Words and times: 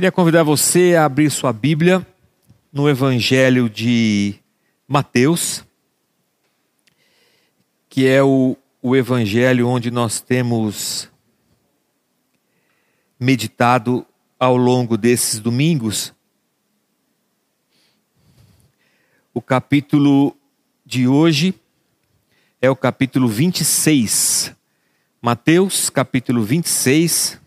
Queria 0.00 0.10
convidar 0.10 0.42
você 0.42 0.94
a 0.96 1.04
abrir 1.04 1.30
sua 1.30 1.52
Bíblia 1.52 2.06
no 2.72 2.88
Evangelho 2.88 3.68
de 3.68 4.34
Mateus, 4.88 5.62
que 7.86 8.06
é 8.06 8.22
o, 8.22 8.56
o 8.80 8.96
Evangelho 8.96 9.68
onde 9.68 9.90
nós 9.90 10.18
temos 10.18 11.06
meditado 13.20 14.06
ao 14.38 14.56
longo 14.56 14.96
desses 14.96 15.38
domingos. 15.38 16.14
O 19.34 19.42
capítulo 19.42 20.34
de 20.82 21.06
hoje 21.06 21.54
é 22.58 22.70
o 22.70 22.74
capítulo 22.74 23.28
26. 23.28 24.56
Mateus, 25.20 25.90
capítulo 25.90 26.42
26 26.42 27.38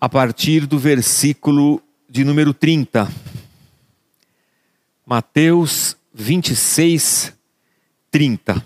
a 0.00 0.08
partir 0.08 0.66
do 0.66 0.78
versículo 0.78 1.82
de 2.08 2.24
número 2.24 2.54
30. 2.54 3.10
Mateus 5.04 5.96
26, 6.14 7.32
30. 8.10 8.64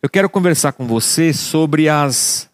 Eu 0.00 0.08
quero 0.08 0.28
conversar 0.28 0.72
com 0.72 0.86
você 0.86 1.32
sobre 1.32 1.88
as, 1.88 2.48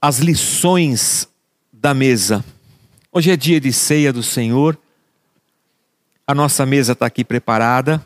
as 0.00 0.18
lições 0.18 1.28
da 1.72 1.92
mesa. 1.92 2.44
Hoje 3.10 3.30
é 3.30 3.36
dia 3.36 3.60
de 3.60 3.72
ceia 3.72 4.12
do 4.12 4.22
Senhor, 4.22 4.78
a 6.26 6.34
nossa 6.34 6.66
mesa 6.66 6.92
está 6.92 7.06
aqui 7.06 7.24
preparada. 7.24 8.04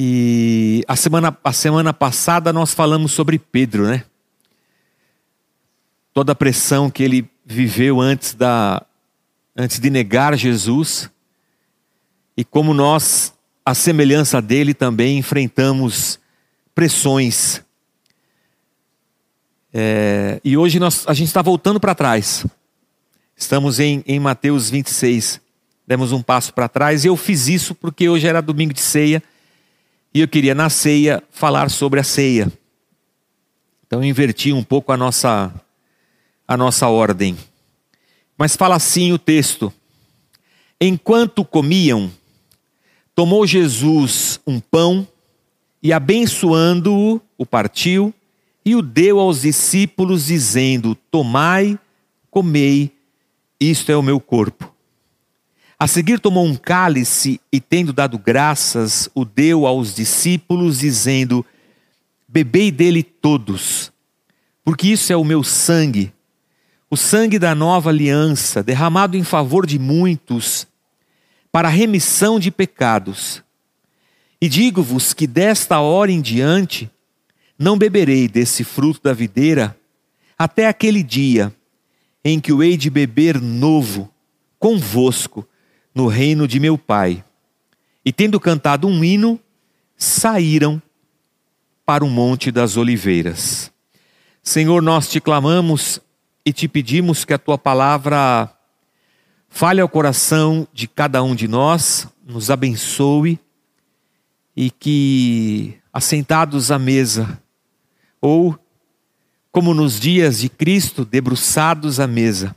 E 0.00 0.84
a 0.86 0.94
semana, 0.94 1.36
a 1.42 1.52
semana 1.52 1.92
passada 1.92 2.52
nós 2.52 2.72
falamos 2.72 3.10
sobre 3.10 3.36
Pedro, 3.36 3.88
né? 3.88 4.04
Toda 6.14 6.30
a 6.30 6.36
pressão 6.36 6.88
que 6.88 7.02
ele 7.02 7.28
viveu 7.44 8.00
antes, 8.00 8.32
da, 8.32 8.86
antes 9.56 9.80
de 9.80 9.90
negar 9.90 10.36
Jesus. 10.36 11.10
E 12.36 12.44
como 12.44 12.72
nós, 12.72 13.34
a 13.66 13.74
semelhança 13.74 14.40
dele, 14.40 14.72
também 14.72 15.18
enfrentamos 15.18 16.20
pressões. 16.76 17.60
É, 19.74 20.40
e 20.44 20.56
hoje 20.56 20.78
nós, 20.78 21.08
a 21.08 21.12
gente 21.12 21.26
está 21.26 21.42
voltando 21.42 21.80
para 21.80 21.96
trás. 21.96 22.46
Estamos 23.36 23.80
em, 23.80 24.04
em 24.06 24.20
Mateus 24.20 24.70
26. 24.70 25.40
Demos 25.88 26.12
um 26.12 26.22
passo 26.22 26.54
para 26.54 26.68
trás 26.68 27.04
e 27.04 27.08
eu 27.08 27.16
fiz 27.16 27.48
isso 27.48 27.74
porque 27.74 28.08
hoje 28.08 28.28
era 28.28 28.40
domingo 28.40 28.72
de 28.72 28.80
ceia 28.80 29.20
e 30.12 30.20
eu 30.20 30.28
queria 30.28 30.54
na 30.54 30.70
ceia 30.70 31.22
falar 31.30 31.70
sobre 31.70 32.00
a 32.00 32.04
ceia. 32.04 32.52
Então 33.86 34.00
eu 34.00 34.04
inverti 34.04 34.52
um 34.52 34.62
pouco 34.62 34.92
a 34.92 34.96
nossa 34.96 35.52
a 36.46 36.56
nossa 36.56 36.88
ordem. 36.88 37.36
Mas 38.36 38.56
fala 38.56 38.76
assim 38.76 39.12
o 39.12 39.18
texto: 39.18 39.72
Enquanto 40.80 41.44
comiam, 41.44 42.10
tomou 43.14 43.46
Jesus 43.46 44.40
um 44.46 44.60
pão 44.60 45.06
e 45.82 45.92
abençoando-o, 45.92 47.20
o 47.36 47.46
partiu 47.46 48.14
e 48.64 48.76
o 48.76 48.82
deu 48.82 49.18
aos 49.18 49.42
discípulos 49.42 50.26
dizendo: 50.26 50.94
Tomai, 51.10 51.78
comei, 52.30 52.92
isto 53.60 53.90
é 53.90 53.96
o 53.96 54.02
meu 54.02 54.20
corpo. 54.20 54.72
A 55.80 55.86
seguir 55.86 56.18
tomou 56.18 56.44
um 56.44 56.56
cálice 56.56 57.40
e, 57.52 57.60
tendo 57.60 57.92
dado 57.92 58.18
graças, 58.18 59.08
o 59.14 59.24
deu 59.24 59.64
aos 59.64 59.94
discípulos, 59.94 60.80
dizendo: 60.80 61.46
Bebei 62.26 62.72
dele 62.72 63.04
todos, 63.04 63.92
porque 64.64 64.88
isso 64.88 65.12
é 65.12 65.16
o 65.16 65.22
meu 65.22 65.44
sangue, 65.44 66.12
o 66.90 66.96
sangue 66.96 67.38
da 67.38 67.54
nova 67.54 67.90
aliança, 67.90 68.60
derramado 68.60 69.16
em 69.16 69.22
favor 69.22 69.64
de 69.64 69.78
muitos, 69.78 70.66
para 71.52 71.68
a 71.68 71.70
remissão 71.70 72.40
de 72.40 72.50
pecados. 72.50 73.44
E 74.40 74.48
digo-vos 74.48 75.14
que 75.14 75.28
desta 75.28 75.78
hora 75.78 76.10
em 76.10 76.20
diante 76.20 76.90
não 77.56 77.78
beberei 77.78 78.26
desse 78.26 78.64
fruto 78.64 79.00
da 79.00 79.12
videira, 79.12 79.78
até 80.36 80.66
aquele 80.66 81.04
dia 81.04 81.54
em 82.24 82.40
que 82.40 82.52
o 82.52 82.64
hei 82.64 82.76
de 82.76 82.90
beber 82.90 83.40
novo 83.40 84.12
convosco 84.58 85.46
no 85.98 86.06
reino 86.06 86.46
de 86.46 86.60
meu 86.60 86.78
pai. 86.78 87.24
E 88.04 88.12
tendo 88.12 88.38
cantado 88.38 88.86
um 88.86 89.02
hino, 89.02 89.40
saíram 89.96 90.80
para 91.84 92.04
o 92.04 92.08
Monte 92.08 92.52
das 92.52 92.76
Oliveiras. 92.76 93.72
Senhor, 94.40 94.80
nós 94.80 95.10
te 95.10 95.20
clamamos 95.20 96.00
e 96.46 96.52
te 96.52 96.68
pedimos 96.68 97.24
que 97.24 97.34
a 97.34 97.38
tua 97.38 97.58
palavra 97.58 98.48
fale 99.48 99.80
ao 99.80 99.88
coração 99.88 100.68
de 100.72 100.86
cada 100.86 101.20
um 101.20 101.34
de 101.34 101.48
nós, 101.48 102.06
nos 102.24 102.48
abençoe 102.48 103.36
e 104.56 104.70
que, 104.70 105.76
assentados 105.92 106.70
à 106.70 106.78
mesa, 106.78 107.42
ou 108.20 108.56
como 109.50 109.74
nos 109.74 109.98
dias 109.98 110.38
de 110.38 110.48
Cristo, 110.48 111.04
debruçados 111.04 111.98
à 111.98 112.06
mesa, 112.06 112.54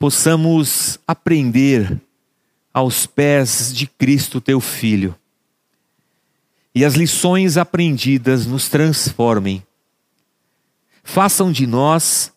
possamos 0.00 0.98
aprender 1.06 2.00
aos 2.74 3.06
pés 3.06 3.72
de 3.72 3.86
Cristo, 3.86 4.40
teu 4.40 4.60
Filho. 4.60 5.14
E 6.74 6.84
as 6.84 6.94
lições 6.94 7.56
aprendidas 7.56 8.46
nos 8.46 8.68
transformem. 8.68 9.62
Façam 11.04 11.52
de 11.52 11.68
nós 11.68 12.32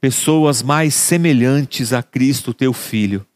pessoas 0.00 0.62
mais 0.62 0.94
semelhantes 0.94 1.92
a 1.92 2.02
Cristo, 2.02 2.54
teu 2.54 2.72
Filho. 2.72 3.26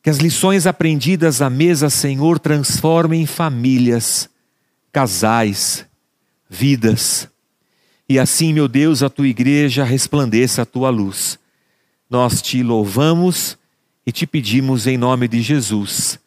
Que 0.00 0.10
as 0.10 0.18
lições 0.18 0.64
aprendidas 0.64 1.42
à 1.42 1.50
mesa, 1.50 1.90
Senhor, 1.90 2.38
transformem 2.38 3.26
famílias, 3.26 4.30
casais, 4.92 5.84
vidas. 6.48 7.28
E 8.08 8.18
assim, 8.18 8.52
meu 8.52 8.68
Deus, 8.68 9.02
a 9.02 9.10
tua 9.10 9.26
igreja 9.26 9.82
resplandeça 9.82 10.62
a 10.62 10.66
tua 10.66 10.90
luz. 10.90 11.38
Nós 12.08 12.42
te 12.42 12.62
louvamos 12.62 13.56
e 14.06 14.12
te 14.12 14.26
pedimos 14.26 14.86
em 14.86 14.96
nome 14.96 15.28
de 15.28 15.40
Jesus. 15.40 16.18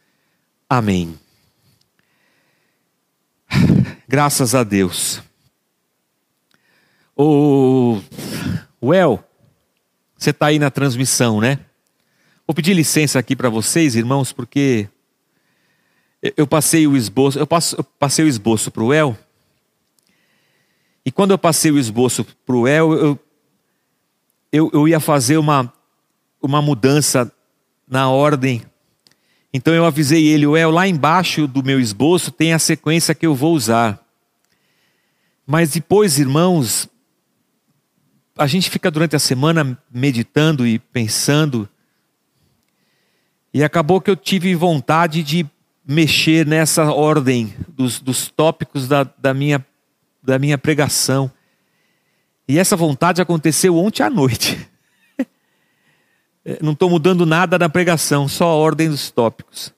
Amém. 0.70 1.18
Graças 4.08 4.56
a 4.56 4.64
Deus. 4.64 5.22
O 7.16 8.02
Well, 8.82 9.24
você 10.18 10.32
está 10.32 10.48
aí 10.48 10.60
na 10.60 10.70
transmissão, 10.70 11.40
né? 11.40 11.60
Vou 12.48 12.54
pedir 12.54 12.74
licença 12.74 13.18
aqui 13.20 13.36
para 13.36 13.50
vocês, 13.50 13.96
irmãos, 13.96 14.32
porque 14.32 14.88
eu 16.38 16.48
passei 16.48 16.88
o 16.88 16.96
esboço, 16.96 17.40
eu 17.40 17.48
passei 18.00 18.26
o 18.26 18.28
esboço 18.28 18.72
para 18.72 18.84
o 18.84 18.94
El. 18.94 19.18
E 21.06 21.12
quando 21.12 21.32
eu 21.32 21.38
passei 21.38 21.72
o 21.72 21.78
esboço 21.78 22.26
para 22.46 22.56
o 22.56 22.68
El, 22.68 22.94
eu, 22.94 23.20
eu, 24.52 24.70
eu 24.74 24.88
ia 24.88 25.00
fazer 25.00 25.38
uma, 25.38 25.72
uma 26.42 26.62
mudança 26.62 27.32
na 27.88 28.10
ordem. 28.10 28.64
Então 29.54 29.74
eu 29.74 29.86
avisei 29.86 30.28
ele, 30.28 30.46
El, 30.46 30.72
lá 30.72 30.88
embaixo 30.88 31.48
do 31.48 31.64
meu 31.64 31.80
esboço 31.80 32.32
tem 32.32 32.54
a 32.54 32.60
sequência 32.60 33.16
que 33.16 33.26
eu 33.26 33.34
vou 33.34 33.54
usar. 33.54 34.00
Mas 35.48 35.72
depois, 35.72 36.20
irmãos, 36.20 36.90
a 38.38 38.48
gente 38.48 38.70
fica 38.70 38.92
durante 38.92 39.16
a 39.16 39.20
semana 39.20 39.78
meditando 39.90 40.68
e 40.68 40.78
pensando, 40.78 41.70
e 43.54 43.64
acabou 43.64 44.02
que 44.02 44.10
eu 44.10 44.16
tive 44.18 44.54
vontade 44.56 45.24
de 45.24 45.46
mexer 45.88 46.46
nessa 46.46 46.92
ordem 46.92 47.54
dos, 47.70 48.02
dos 48.02 48.28
tópicos 48.28 48.88
da, 48.88 49.04
da, 49.04 49.34
minha, 49.34 49.66
da 50.22 50.38
minha 50.38 50.58
pregação. 50.58 51.32
E 52.48 52.60
essa 52.60 52.76
vontade 52.76 53.22
aconteceu 53.22 53.78
ontem 53.78 54.04
à 54.04 54.10
noite. 54.10 54.68
É, 56.46 56.60
não 56.62 56.74
estou 56.74 56.90
mudando 56.90 57.26
nada 57.26 57.58
na 57.58 57.68
pregação, 57.68 58.28
só 58.28 58.46
a 58.46 58.56
ordem 58.56 58.88
dos 58.88 59.10
tópicos. 59.10 59.74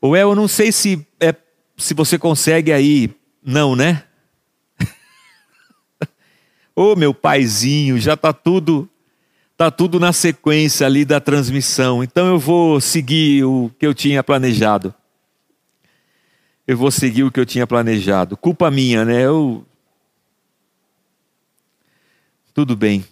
Ou 0.00 0.14
é, 0.14 0.22
eu 0.22 0.34
não 0.34 0.46
sei 0.46 0.70
se, 0.70 1.04
é, 1.18 1.34
se 1.76 1.92
você 1.92 2.16
consegue 2.16 2.72
aí. 2.72 3.10
Não, 3.42 3.74
né? 3.74 4.04
Ô 6.74 6.92
oh, 6.92 6.96
meu 6.96 7.12
paizinho, 7.12 7.98
já 7.98 8.14
está 8.14 8.32
tudo 8.32 8.88
tá 9.56 9.72
tudo 9.72 9.98
na 9.98 10.12
sequência 10.12 10.86
ali 10.86 11.04
da 11.04 11.20
transmissão. 11.20 12.04
Então 12.04 12.28
eu 12.28 12.38
vou 12.38 12.80
seguir 12.80 13.42
o 13.44 13.72
que 13.76 13.84
eu 13.84 13.92
tinha 13.92 14.22
planejado. 14.22 14.94
Eu 16.64 16.76
vou 16.76 16.92
seguir 16.92 17.24
o 17.24 17.32
que 17.32 17.40
eu 17.40 17.46
tinha 17.46 17.66
planejado. 17.66 18.36
Culpa 18.36 18.70
minha, 18.70 19.04
né? 19.04 19.22
Eu 19.24 19.66
Tudo 22.54 22.76
bem. 22.76 23.04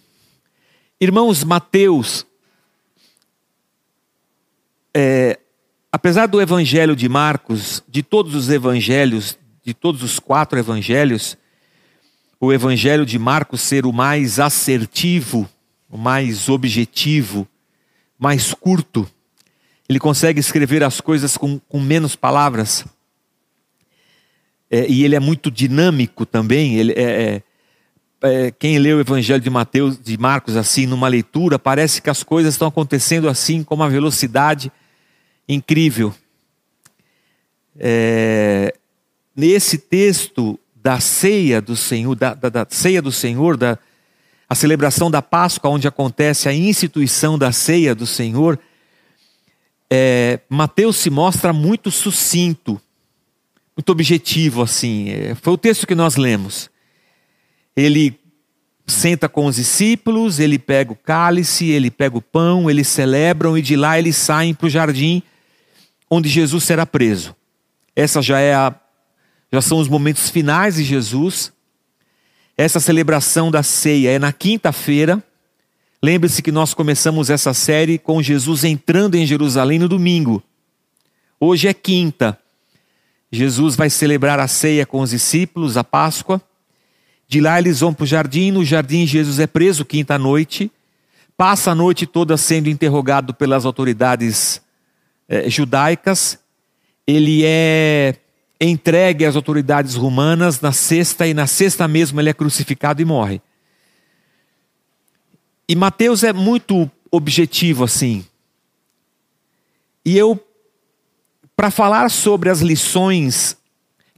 Irmãos, 0.99 1.43
Mateus 1.43 2.25
é, 4.97 5.39
apesar 5.91 6.25
do 6.25 6.41
evangelho 6.41 6.95
de 6.95 7.07
Marcos, 7.07 7.83
de 7.87 8.01
todos 8.01 8.33
os 8.33 8.49
evangelhos, 8.49 9.37
de 9.63 9.71
todos 9.71 10.01
os 10.01 10.17
quatro 10.17 10.57
evangelhos, 10.57 11.37
o 12.39 12.53
Evangelho 12.53 13.05
de 13.05 13.17
Marcos 13.17 13.61
ser 13.61 13.85
o 13.85 13.93
mais 13.93 14.39
assertivo, 14.39 15.47
o 15.89 15.97
mais 15.97 16.49
objetivo, 16.49 17.47
mais 18.17 18.53
curto. 18.53 19.07
Ele 19.87 19.99
consegue 19.99 20.39
escrever 20.39 20.83
as 20.83 20.99
coisas 20.99 21.37
com, 21.37 21.59
com 21.59 21.79
menos 21.79 22.15
palavras. 22.15 22.85
É, 24.69 24.87
e 24.87 25.03
ele 25.03 25.15
é 25.15 25.19
muito 25.19 25.49
dinâmico 25.51 26.25
também. 26.25 26.75
Ele 26.75 26.93
é, 26.93 27.01
é, 27.01 27.43
é, 28.21 28.51
quem 28.51 28.77
lê 28.79 28.93
o 28.93 28.99
Evangelho 28.99 29.41
de 29.41 29.49
Mateus, 29.49 29.99
de 29.99 30.17
Marcos 30.17 30.55
assim 30.55 30.85
numa 30.85 31.07
leitura, 31.07 31.59
parece 31.59 32.01
que 32.01 32.09
as 32.09 32.23
coisas 32.23 32.53
estão 32.53 32.67
acontecendo 32.67 33.27
assim 33.27 33.63
com 33.63 33.75
uma 33.75 33.89
velocidade 33.89 34.71
incrível. 35.47 36.13
É, 37.79 38.73
nesse 39.35 39.77
texto 39.77 40.59
da 40.75 40.99
ceia 40.99 41.61
do 41.61 41.75
Senhor, 41.75 42.15
da, 42.15 42.33
da, 42.33 42.49
da 42.49 42.67
ceia 42.69 43.01
do 43.01 43.11
Senhor, 43.11 43.55
da 43.55 43.77
a 44.49 44.55
celebração 44.55 45.11
da 45.11 45.21
Páscoa, 45.21 45.69
onde 45.69 45.87
acontece 45.87 46.47
a 46.47 46.53
instituição 46.53 47.37
da 47.37 47.51
ceia 47.51 47.93
do 47.93 48.07
Senhor, 48.07 48.57
é, 49.89 50.39
Mateus 50.49 50.95
se 50.95 51.09
mostra 51.09 51.51
muito 51.51 51.91
sucinto, 51.91 52.79
muito 53.75 53.91
objetivo 53.91 54.61
assim. 54.61 55.09
É, 55.09 55.35
foi 55.35 55.53
o 55.53 55.57
texto 55.57 55.85
que 55.85 55.93
nós 55.93 56.15
lemos. 56.15 56.69
Ele 57.75 58.17
senta 58.87 59.27
com 59.27 59.45
os 59.45 59.57
discípulos, 59.57 60.39
ele 60.39 60.57
pega 60.57 60.93
o 60.93 60.95
cálice, 60.95 61.69
ele 61.69 61.91
pega 61.91 62.17
o 62.17 62.21
pão, 62.21 62.69
eles 62.69 62.87
celebram 62.87 63.57
e 63.57 63.61
de 63.61 63.75
lá 63.75 63.99
eles 63.99 64.15
saem 64.15 64.53
para 64.53 64.67
o 64.67 64.69
jardim 64.69 65.21
onde 66.09 66.29
Jesus 66.29 66.63
será 66.63 66.85
preso. 66.85 67.35
Essa 67.95 68.21
já 68.21 68.39
é 68.39 68.53
a, 68.53 68.73
já 69.51 69.61
são 69.61 69.79
os 69.79 69.87
momentos 69.87 70.29
finais 70.29 70.75
de 70.75 70.83
Jesus. 70.83 71.51
Essa 72.57 72.79
celebração 72.79 73.51
da 73.51 73.63
ceia 73.63 74.11
é 74.11 74.19
na 74.19 74.31
quinta-feira. 74.31 75.23
Lembre-se 76.01 76.41
que 76.41 76.51
nós 76.51 76.73
começamos 76.73 77.29
essa 77.29 77.53
série 77.53 77.97
com 77.97 78.21
Jesus 78.21 78.63
entrando 78.63 79.15
em 79.15 79.25
Jerusalém 79.25 79.79
no 79.79 79.89
domingo. 79.89 80.43
Hoje 81.39 81.67
é 81.67 81.73
quinta. 81.73 82.37
Jesus 83.31 83.75
vai 83.75 83.89
celebrar 83.89 84.39
a 84.39 84.47
ceia 84.47 84.85
com 84.85 85.01
os 85.01 85.09
discípulos, 85.09 85.75
a 85.75 85.83
Páscoa. 85.83 86.41
De 87.27 87.41
lá 87.41 87.59
eles 87.59 87.81
vão 87.81 87.93
para 87.93 88.03
o 88.03 88.07
jardim. 88.07 88.51
No 88.51 88.63
jardim, 88.63 89.05
Jesus 89.05 89.39
é 89.39 89.47
preso 89.47 89.83
quinta-noite. 89.83 90.71
Passa 91.35 91.71
a 91.71 91.75
noite 91.75 92.05
toda 92.05 92.37
sendo 92.37 92.69
interrogado 92.69 93.33
pelas 93.33 93.65
autoridades 93.65 94.61
eh, 95.29 95.49
judaicas 95.49 96.39
ele 97.07 97.43
é 97.45 98.15
entregue 98.59 99.23
às 99.23 99.35
autoridades 99.35 99.95
romanas 99.95 100.59
na 100.59 100.73
sexta, 100.73 101.25
e 101.25 101.33
na 101.33 101.47
sexta 101.47 101.87
mesmo 101.87 102.19
ele 102.19 102.29
é 102.29 102.33
crucificado 102.33 103.01
e 103.01 103.05
morre. 103.05 103.41
E 105.69 105.75
Mateus 105.75 106.23
é 106.23 106.33
muito 106.33 106.89
objetivo 107.09 107.83
assim. 107.83 108.25
E 110.03 110.17
eu, 110.17 110.43
para 111.55 111.71
falar 111.71 112.09
sobre 112.09 112.49
as 112.49 112.61
lições 112.61 113.57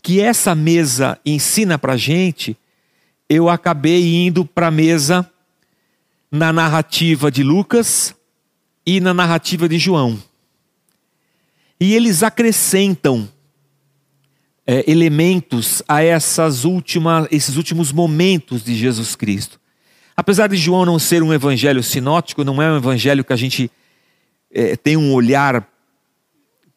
que 0.02 0.22
essa 0.22 0.56
mesa 0.56 1.20
ensina 1.26 1.78
para 1.78 1.98
gente, 1.98 2.58
eu 3.28 3.50
acabei 3.50 4.26
indo 4.26 4.46
para 4.46 4.68
a 4.68 4.72
mesa 4.72 5.30
na 6.32 6.54
narrativa 6.54 7.30
de 7.30 7.44
Lucas 7.44 8.16
e 8.86 9.00
na 9.00 9.14
narrativa 9.14 9.68
de 9.68 9.78
João. 9.78 10.29
E 11.80 11.94
eles 11.94 12.24
acrescentam 12.24 13.30
é, 14.68 14.84
elementos 14.86 15.82
a 15.88 16.04
essas 16.04 16.66
últimas, 16.66 17.28
esses 17.32 17.56
últimos 17.56 17.92
momentos 17.92 18.64
de 18.64 18.76
Jesus 18.76 19.16
Cristo. 19.16 19.60
Apesar 20.16 20.48
de 20.48 20.58
João 20.58 20.86
não 20.86 21.00
ser 21.00 21.24
um 21.24 21.34
evangelho 21.34 21.82
sinótico, 21.82 22.44
não 22.44 22.62
é 22.62 22.70
um 22.72 22.78
evangelho 22.78 23.24
que 23.24 23.34
a 23.34 23.38
gente 23.38 23.72
é, 24.52 24.76
tem 24.76 24.98
um 24.98 25.14
olhar 25.14 25.68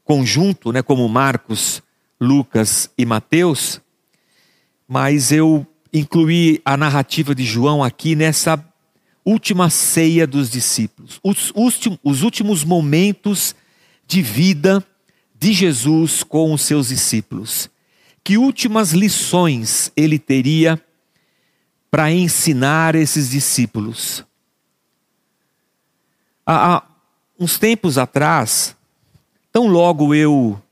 conjunto, 0.04 0.72
né, 0.72 0.80
como 0.80 1.08
Marcos, 1.08 1.82
Lucas 2.20 2.88
e 2.96 3.04
Mateus, 3.04 3.80
mas 4.86 5.32
eu 5.32 5.66
incluí 5.92 6.60
a 6.64 6.76
narrativa 6.76 7.34
de 7.34 7.44
João 7.44 7.82
aqui 7.82 8.14
nessa 8.14 8.64
última 9.24 9.68
ceia 9.68 10.26
dos 10.26 10.50
discípulos, 10.50 11.20
os, 11.22 11.52
os 12.02 12.22
últimos 12.22 12.64
momentos 12.64 13.54
de 14.06 14.22
vida 14.22 14.84
de 15.42 15.52
Jesus 15.52 16.22
com 16.22 16.52
os 16.52 16.62
seus 16.62 16.86
discípulos. 16.86 17.68
Que 18.22 18.38
últimas 18.38 18.92
lições 18.92 19.90
ele 19.96 20.16
teria 20.16 20.80
para 21.90 22.12
ensinar 22.12 22.94
esses 22.94 23.30
discípulos? 23.30 24.24
Há, 26.46 26.84
uns 27.36 27.58
tempos 27.58 27.98
atrás, 27.98 28.76
tão 29.50 29.66
logo 29.66 30.14
eu. 30.14 30.62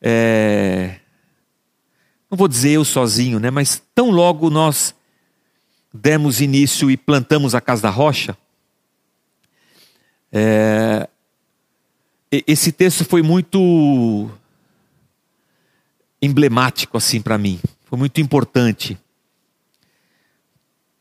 É, 0.00 1.00
não 2.30 2.38
vou 2.38 2.46
dizer 2.46 2.70
eu 2.70 2.84
sozinho, 2.84 3.40
né? 3.40 3.50
Mas 3.50 3.82
tão 3.92 4.10
logo 4.10 4.48
nós 4.48 4.94
demos 5.92 6.40
início 6.40 6.88
e 6.88 6.96
plantamos 6.96 7.52
a 7.52 7.60
Casa 7.60 7.82
da 7.82 7.90
Rocha, 7.90 8.38
é, 10.30 11.08
esse 12.46 12.72
texto 12.72 13.04
foi 13.04 13.22
muito 13.22 14.30
emblemático 16.20 16.96
assim 16.96 17.20
para 17.20 17.36
mim, 17.36 17.60
foi 17.84 17.98
muito 17.98 18.20
importante. 18.20 18.98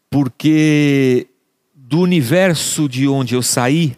Porque 0.10 1.28
do 1.74 2.00
universo 2.00 2.90
de 2.90 3.08
onde 3.08 3.36
eu 3.36 3.42
saí, 3.42 3.96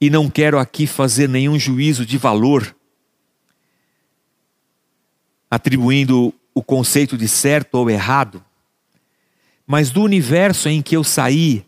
e 0.00 0.10
não 0.10 0.28
quero 0.28 0.58
aqui 0.58 0.86
fazer 0.86 1.28
nenhum 1.28 1.58
juízo 1.58 2.04
de 2.04 2.18
valor, 2.18 2.74
atribuindo 5.50 6.34
o 6.54 6.62
conceito 6.62 7.16
de 7.16 7.28
certo 7.28 7.76
ou 7.76 7.88
errado, 7.88 8.44
mas 9.66 9.90
do 9.90 10.02
universo 10.02 10.68
em 10.68 10.80
que 10.80 10.96
eu 10.96 11.02
saí, 11.02 11.64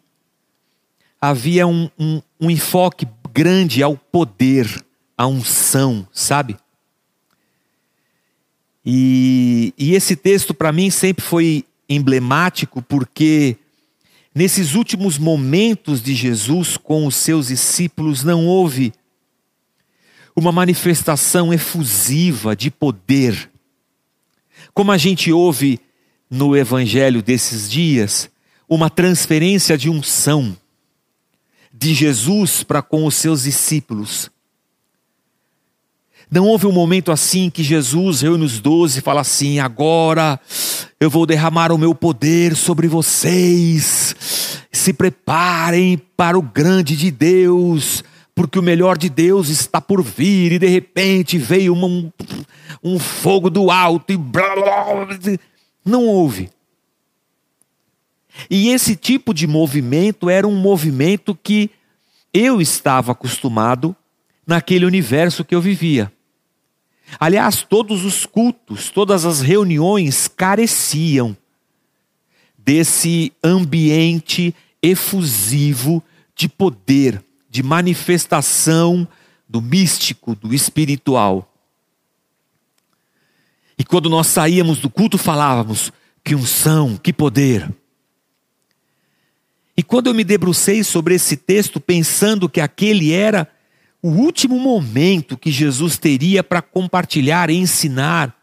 havia 1.21 1.67
um, 1.67 1.91
um, 1.99 2.23
um 2.41 2.51
enfoque 2.51 3.07
grande 3.39 3.85
ao 3.85 3.97
poder, 3.97 4.85
à 5.17 5.25
unção, 5.29 6.05
sabe? 6.13 6.57
E, 8.85 9.73
e 9.79 9.95
esse 9.95 10.17
texto 10.17 10.53
para 10.53 10.73
mim 10.73 10.91
sempre 10.91 11.25
foi 11.25 11.65
emblemático 11.89 12.83
porque 12.83 13.57
nesses 14.35 14.75
últimos 14.75 15.19
momentos 15.19 16.03
de 16.03 16.17
Jesus 16.17 16.77
com 16.77 17.07
os 17.07 17.15
seus 17.15 17.47
discípulos 17.47 18.25
não 18.25 18.45
houve 18.45 18.93
uma 20.35 20.51
manifestação 20.51 21.55
efusiva 21.55 22.57
de 22.57 22.73
poder. 22.73 23.49
Como 24.75 24.91
a 24.91 24.99
gente 24.99 25.31
ouve 25.31 25.79
no 26.29 26.57
evangelho 26.57 27.23
desses 27.23 27.71
dias, 27.71 28.29
uma 28.69 28.91
transferência 28.91 29.79
de 29.79 29.89
unção 29.89 30.57
de 31.79 31.95
Jesus 31.95 32.65
para 32.65 32.83
com 32.83 33.07
os 33.07 33.15
seus 33.15 33.45
discípulos. 33.45 34.31
Não 36.31 36.47
houve 36.47 36.67
um 36.67 36.73
momento 36.73 37.11
assim 37.11 37.49
que 37.49 37.63
Jesus 37.63 38.21
reúne 38.21 38.45
os 38.45 38.59
doze 38.61 38.99
e 38.99 39.03
fala 39.03 39.21
assim: 39.21 39.61
agora 39.61 40.39
eu 41.01 41.09
vou 41.09 41.25
derramar 41.25 41.73
o 41.73 41.79
meu 41.79 41.95
poder 41.95 42.57
sobre 42.57 42.89
vocês. 42.89 44.59
Se 44.71 44.93
preparem 44.93 45.97
para 46.17 46.39
o 46.39 46.43
grande 46.43 46.97
de 46.97 47.11
Deus, 47.11 48.05
porque 48.35 48.59
o 48.59 48.63
melhor 48.63 48.99
de 48.99 49.09
Deus 49.09 49.49
está 49.49 49.81
por 49.81 50.03
vir. 50.03 50.53
E 50.53 50.59
de 50.59 50.67
repente 50.67 51.39
veio 51.39 51.75
um, 51.75 52.11
um 52.83 52.99
fogo 52.99 53.49
do 53.49 53.71
alto 53.71 54.13
e 54.13 54.17
blá, 54.17 54.55
blá, 54.55 54.85
blá. 54.85 55.17
Não 55.85 56.05
houve. 56.05 56.51
E 58.51 58.69
esse 58.69 58.95
tipo 58.95 59.33
de 59.35 59.47
movimento 59.47 60.31
era 60.31 60.47
um 60.47 60.57
movimento 60.57 61.35
que 61.35 61.71
eu 62.33 62.61
estava 62.61 63.13
acostumado 63.13 63.97
naquele 64.47 64.85
universo 64.85 65.45
que 65.45 65.55
eu 65.55 65.61
vivia. 65.61 66.13
Aliás, 67.19 67.63
todos 67.63 68.05
os 68.05 68.27
cultos, 68.27 68.91
todas 68.91 69.25
as 69.25 69.41
reuniões 69.41 70.29
careciam 70.29 71.37
desse 72.57 73.33
ambiente 73.43 74.55
efusivo 74.83 76.03
de 76.35 76.49
poder, 76.49 77.25
de 77.49 77.63
manifestação 77.63 79.09
do 79.49 79.63
místico, 79.63 80.35
do 80.35 80.55
espiritual. 80.55 81.51
E 83.79 83.85
quando 83.85 84.11
nós 84.11 84.27
saíamos 84.27 84.79
do 84.79 84.91
culto, 84.91 85.17
falávamos: 85.17 85.91
que 86.23 86.35
unção, 86.35 86.97
que 86.97 87.13
poder. 87.13 87.69
E 89.79 89.83
quando 89.85 90.09
eu 90.09 90.15
me 90.15 90.25
debrucei 90.25 90.83
sobre 90.83 91.15
esse 91.15 91.37
texto, 91.37 91.79
pensando 91.79 92.49
que 92.49 92.61
aquele 92.61 93.13
era 93.13 93.49
o 94.03 94.09
último 94.09 94.59
momento 94.59 95.39
que 95.39 95.53
Jesus 95.53 95.97
teria 95.97 96.43
para 96.43 96.61
compartilhar 96.61 97.49
e 97.49 97.55
ensinar, 97.55 98.37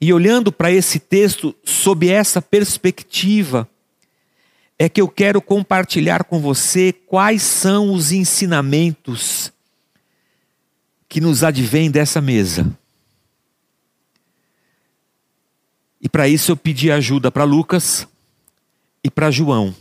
E 0.00 0.12
olhando 0.12 0.52
para 0.52 0.70
esse 0.70 0.98
texto 0.98 1.54
sob 1.64 2.10
essa 2.10 2.42
perspectiva, 2.42 3.66
é 4.78 4.86
que 4.86 5.00
eu 5.00 5.08
quero 5.08 5.40
compartilhar 5.40 6.24
com 6.24 6.40
você 6.40 6.92
quais 6.92 7.40
são 7.42 7.90
os 7.90 8.12
ensinamentos 8.12 9.50
que 11.08 11.22
nos 11.22 11.42
advêm 11.42 11.90
dessa 11.90 12.20
mesa. 12.20 12.70
E 16.02 16.06
para 16.06 16.28
isso 16.28 16.52
eu 16.52 16.56
pedi 16.58 16.92
ajuda 16.92 17.30
para 17.30 17.44
Lucas 17.44 18.06
e 19.04 19.10
para 19.10 19.30
João. 19.30 19.74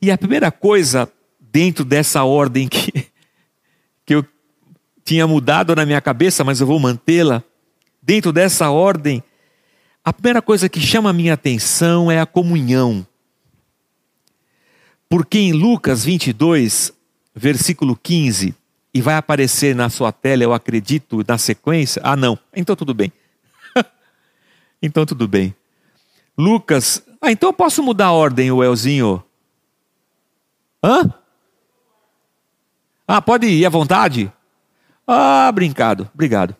E 0.00 0.10
a 0.10 0.16
primeira 0.16 0.52
coisa, 0.52 1.10
dentro 1.40 1.84
dessa 1.84 2.22
ordem 2.22 2.68
que, 2.68 2.92
que 4.06 4.14
eu 4.14 4.24
tinha 5.04 5.26
mudado 5.26 5.74
na 5.74 5.84
minha 5.84 6.00
cabeça, 6.00 6.44
mas 6.44 6.60
eu 6.60 6.66
vou 6.66 6.78
mantê-la, 6.78 7.42
dentro 8.00 8.32
dessa 8.32 8.70
ordem, 8.70 9.22
a 10.04 10.12
primeira 10.12 10.40
coisa 10.40 10.68
que 10.68 10.80
chama 10.80 11.10
a 11.10 11.12
minha 11.12 11.34
atenção 11.34 12.10
é 12.10 12.20
a 12.20 12.26
comunhão. 12.26 13.06
Porque 15.08 15.38
em 15.38 15.52
Lucas 15.52 16.04
22, 16.04 16.92
versículo 17.34 17.96
15, 17.96 18.54
e 18.94 19.00
vai 19.00 19.16
aparecer 19.16 19.74
na 19.74 19.88
sua 19.88 20.12
tela, 20.12 20.42
eu 20.42 20.52
acredito, 20.52 21.24
na 21.26 21.38
sequência. 21.38 22.00
Ah, 22.04 22.16
não. 22.16 22.38
Então 22.54 22.76
tudo 22.76 22.92
bem. 22.92 23.12
então 24.82 25.06
tudo 25.06 25.26
bem. 25.26 25.54
Lucas. 26.36 27.02
Ah, 27.20 27.30
então 27.30 27.48
eu 27.48 27.52
posso 27.52 27.82
mudar 27.82 28.06
a 28.06 28.12
ordem, 28.12 28.50
o 28.50 28.62
Elzinho? 28.62 29.22
Hã? 30.82 31.12
Ah, 33.06 33.20
pode 33.20 33.46
ir 33.46 33.64
à 33.64 33.68
vontade? 33.68 34.32
Ah, 35.06 35.50
brincado. 35.52 36.10
Obrigado. 36.14 36.56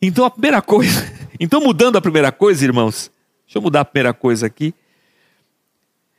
Então 0.00 0.24
a 0.24 0.30
primeira 0.30 0.62
coisa. 0.62 1.18
Então 1.40 1.60
mudando 1.60 1.94
a 1.96 2.00
primeira 2.00 2.32
coisa, 2.32 2.64
irmãos. 2.64 3.12
Deixa 3.46 3.58
eu 3.58 3.62
mudar 3.62 3.82
a 3.82 3.84
primeira 3.84 4.12
coisa 4.12 4.44
aqui. 4.44 4.74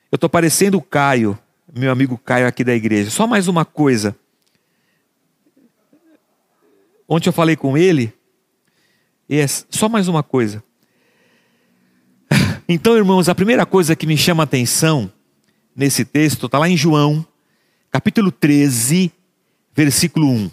Eu 0.10 0.16
estou 0.16 0.30
parecendo 0.30 0.78
o 0.78 0.82
Caio, 0.82 1.38
meu 1.75 1.92
amigo 1.92 2.18
Caio 2.18 2.48
aqui 2.48 2.63
da 2.63 2.74
igreja. 2.74 3.10
Só 3.10 3.28
mais 3.28 3.50
uma 3.50 3.66
coisa. 3.66 4.16
Ontem 7.06 7.28
eu 7.28 7.34
falei 7.34 7.58
com 7.58 7.78
ele, 7.78 8.13
e 9.28 9.39
é 9.39 9.48
só 9.48 9.89
mais 9.89 10.08
uma 10.08 10.24
coisa. 10.24 10.63
Então, 12.72 12.96
irmãos, 12.96 13.28
a 13.28 13.34
primeira 13.34 13.66
coisa 13.66 13.96
que 13.96 14.06
me 14.06 14.16
chama 14.16 14.44
a 14.44 14.46
atenção 14.46 15.12
nesse 15.76 16.06
texto 16.06 16.46
está 16.46 16.60
lá 16.60 16.70
em 16.70 16.78
João, 16.78 17.26
capítulo 17.90 18.32
13, 18.32 19.12
versículo 19.76 20.30
1. 20.30 20.52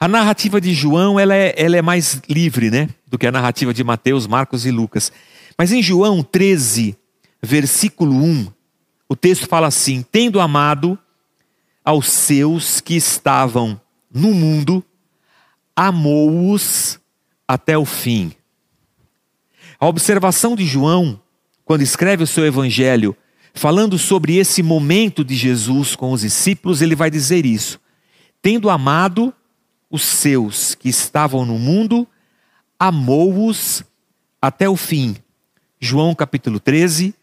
A 0.00 0.08
narrativa 0.08 0.60
de 0.60 0.74
João 0.74 1.16
ela 1.16 1.32
é, 1.32 1.54
ela 1.56 1.76
é 1.76 1.80
mais 1.80 2.20
livre 2.28 2.72
né, 2.72 2.88
do 3.06 3.16
que 3.16 3.28
a 3.28 3.30
narrativa 3.30 3.72
de 3.72 3.84
Mateus, 3.84 4.26
Marcos 4.26 4.66
e 4.66 4.72
Lucas. 4.72 5.12
Mas 5.56 5.70
em 5.70 5.80
João 5.80 6.24
13, 6.24 6.96
versículo 7.40 8.20
1, 8.20 8.48
o 9.08 9.14
texto 9.14 9.46
fala 9.46 9.68
assim: 9.68 10.04
Tendo 10.10 10.40
amado 10.40 10.98
aos 11.84 12.08
seus 12.08 12.80
que 12.80 12.96
estavam 12.96 13.80
no 14.12 14.34
mundo, 14.34 14.84
amou-os 15.76 16.98
até 17.46 17.78
o 17.78 17.84
fim. 17.84 18.32
A 19.80 19.86
observação 19.86 20.56
de 20.56 20.64
João, 20.64 21.20
quando 21.64 21.82
escreve 21.82 22.24
o 22.24 22.26
seu 22.26 22.44
evangelho, 22.44 23.16
falando 23.54 23.96
sobre 23.96 24.36
esse 24.36 24.60
momento 24.60 25.24
de 25.24 25.36
Jesus 25.36 25.94
com 25.94 26.10
os 26.10 26.22
discípulos, 26.22 26.82
ele 26.82 26.96
vai 26.96 27.10
dizer 27.10 27.46
isso: 27.46 27.80
tendo 28.42 28.70
amado 28.70 29.32
os 29.88 30.02
seus 30.02 30.74
que 30.74 30.88
estavam 30.88 31.46
no 31.46 31.58
mundo, 31.58 32.08
amou-os 32.76 33.84
até 34.42 34.68
o 34.68 34.76
fim. 34.76 35.16
João 35.80 36.12
capítulo 36.12 36.58
13, 36.58 37.14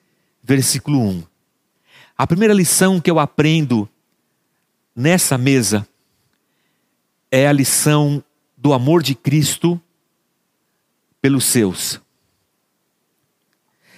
versículo 0.41 1.01
1. 1.01 1.23
A 2.17 2.25
primeira 2.25 2.53
lição 2.53 3.01
que 3.01 3.11
eu 3.11 3.19
aprendo 3.19 3.89
nessa 4.95 5.37
mesa 5.37 5.85
é 7.29 7.47
a 7.47 7.51
lição 7.51 8.23
do 8.55 8.71
amor 8.71 9.03
de 9.03 9.13
Cristo 9.13 9.79
pelos 11.21 11.43
seus. 11.43 12.04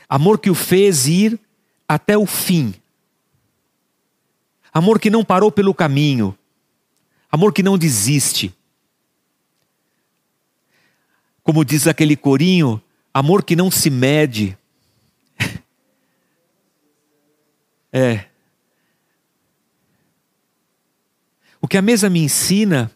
Amor 0.09 0.39
que 0.39 0.49
o 0.49 0.55
fez 0.55 1.07
ir 1.07 1.39
até 1.87 2.17
o 2.17 2.25
fim. 2.25 2.73
Amor 4.73 4.99
que 4.99 5.09
não 5.09 5.23
parou 5.23 5.51
pelo 5.51 5.73
caminho. 5.73 6.37
Amor 7.31 7.53
que 7.53 7.63
não 7.63 7.77
desiste. 7.77 8.55
Como 11.43 11.65
diz 11.65 11.87
aquele 11.87 12.15
corinho, 12.15 12.81
amor 13.13 13.43
que 13.43 13.55
não 13.55 13.71
se 13.71 13.89
mede. 13.89 14.57
é. 17.91 18.25
O 21.61 21.67
que 21.67 21.77
a 21.77 21.81
mesa 21.81 22.09
me 22.09 22.19
ensina 22.19 22.91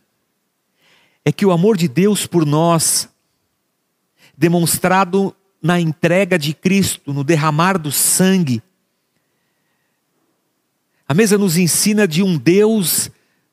é 1.26 1.32
que 1.32 1.46
o 1.46 1.52
amor 1.52 1.78
de 1.78 1.88
Deus 1.88 2.26
por 2.26 2.46
nós, 2.46 3.10
demonstrado 4.38 5.36
na 5.62 5.80
entrega 5.80 6.40
de 6.40 6.54
Cristo, 6.54 7.14
no 7.14 7.24
derramar 7.24 7.78
do 7.78 7.92
sangue, 7.92 8.64
a 11.08 11.14
mesa 11.14 11.38
nos 11.38 11.58
ensina 11.58 12.08
de 12.08 12.24
um 12.24 12.38
Deus 12.38 13.12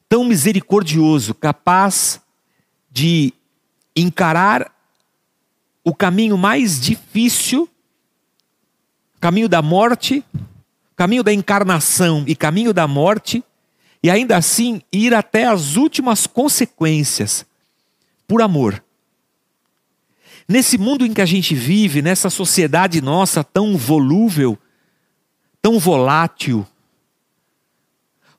tão 0.09 0.25
misericordioso, 0.25 1.35
capaz 1.35 2.21
de 2.89 3.33
encarar 3.97 4.73
o 5.85 5.93
caminho 5.93 6.39
mais 6.39 6.81
difícil, 6.81 7.69
caminho 9.21 9.49
da 9.49 9.61
morte, 9.61 10.25
caminho 10.95 11.25
da 11.25 11.33
encarnação 11.33 12.25
e 12.29 12.37
caminho 12.37 12.73
da 12.73 12.87
morte, 12.87 13.43
e 14.03 14.09
ainda 14.09 14.37
assim 14.37 14.81
ir 14.93 15.13
até 15.13 15.45
as 15.47 15.75
últimas 15.75 16.27
consequências 16.27 17.45
por 18.27 18.41
amor. 18.41 18.83
Nesse 20.49 20.79
mundo 20.79 21.05
em 21.05 21.13
que 21.13 21.21
a 21.21 21.27
gente 21.27 21.55
vive, 21.55 22.01
nessa 22.01 22.31
sociedade 22.31 23.03
nossa 23.03 23.45
tão 23.45 23.77
volúvel, 23.77 24.59
tão 25.61 25.79
volátil, 25.79 26.67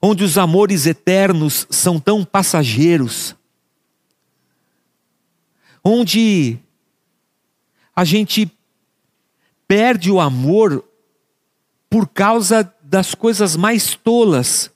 onde 0.02 0.24
os 0.24 0.36
amores 0.36 0.88
eternos 0.88 1.68
são 1.70 2.00
tão 2.00 2.26
passageiros, 2.26 3.36
onde 5.84 6.58
a 7.96 8.04
gente 8.04 8.52
perde 9.68 10.10
o 10.10 10.20
amor 10.20 10.84
por 11.88 12.08
causa 12.08 12.74
das 12.82 13.14
coisas 13.14 13.56
mais 13.56 13.94
tolas. 13.94 14.72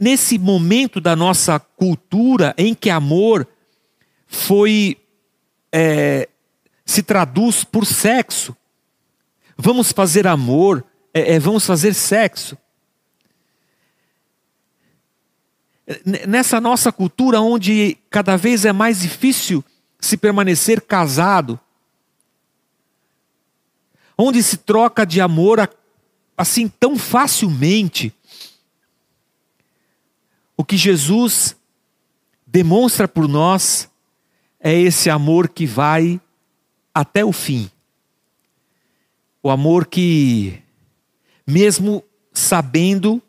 Nesse 0.00 0.38
momento 0.38 1.00
da 1.00 1.14
nossa 1.14 1.60
cultura 1.60 2.52
em 2.58 2.74
que 2.74 2.90
amor 2.90 3.46
foi 4.26 4.96
é, 5.72 6.28
se 6.84 7.02
traduz 7.02 7.64
por 7.64 7.84
sexo. 7.84 8.56
Vamos 9.56 9.92
fazer 9.92 10.26
amor, 10.26 10.84
é, 11.12 11.34
é, 11.34 11.38
vamos 11.38 11.66
fazer 11.66 11.94
sexo. 11.94 12.56
Nessa 16.26 16.60
nossa 16.60 16.92
cultura 16.92 17.40
onde 17.40 17.96
cada 18.10 18.36
vez 18.36 18.64
é 18.64 18.72
mais 18.72 19.00
difícil 19.00 19.64
se 19.98 20.16
permanecer 20.16 20.82
casado, 20.82 21.58
onde 24.16 24.42
se 24.42 24.58
troca 24.58 25.06
de 25.06 25.20
amor 25.20 25.70
assim 26.36 26.68
tão 26.68 26.96
facilmente, 26.96 28.14
o 30.56 30.64
que 30.64 30.76
Jesus 30.76 31.56
demonstra 32.46 33.08
por 33.08 33.26
nós 33.28 33.88
é 34.60 34.72
esse 34.72 35.08
amor 35.08 35.48
que 35.48 35.66
vai 35.66 36.20
até 36.94 37.24
o 37.24 37.32
fim. 37.32 37.70
O 39.42 39.50
amor 39.50 39.86
que, 39.86 40.60
mesmo 41.46 42.02
sabendo 42.32 43.22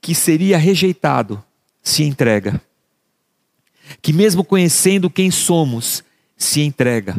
que 0.00 0.14
seria 0.14 0.58
rejeitado, 0.58 1.42
se 1.82 2.02
entrega. 2.02 2.60
Que, 4.02 4.12
mesmo 4.12 4.44
conhecendo 4.44 5.08
quem 5.08 5.30
somos, 5.30 6.04
se 6.36 6.60
entrega. 6.60 7.16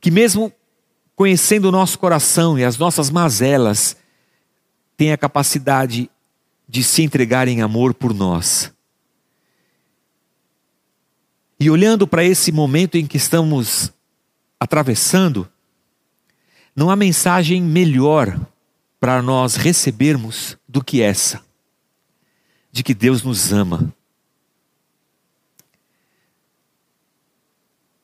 Que, 0.00 0.10
mesmo 0.10 0.52
conhecendo 1.16 1.68
o 1.68 1.72
nosso 1.72 1.98
coração 1.98 2.58
e 2.58 2.64
as 2.64 2.76
nossas 2.76 3.10
mazelas, 3.10 3.96
tem 4.96 5.12
a 5.12 5.18
capacidade 5.18 6.10
de 6.68 6.84
se 6.84 7.02
entregar 7.02 7.48
em 7.48 7.62
amor 7.62 7.94
por 7.94 8.14
nós. 8.14 8.72
E 11.62 11.70
olhando 11.70 12.08
para 12.08 12.24
esse 12.24 12.50
momento 12.50 12.96
em 12.96 13.06
que 13.06 13.16
estamos 13.16 13.92
atravessando, 14.58 15.48
não 16.74 16.90
há 16.90 16.96
mensagem 16.96 17.62
melhor 17.62 18.36
para 18.98 19.22
nós 19.22 19.54
recebermos 19.54 20.58
do 20.68 20.82
que 20.82 21.00
essa, 21.00 21.40
de 22.72 22.82
que 22.82 22.92
Deus 22.92 23.22
nos 23.22 23.52
ama. 23.52 23.94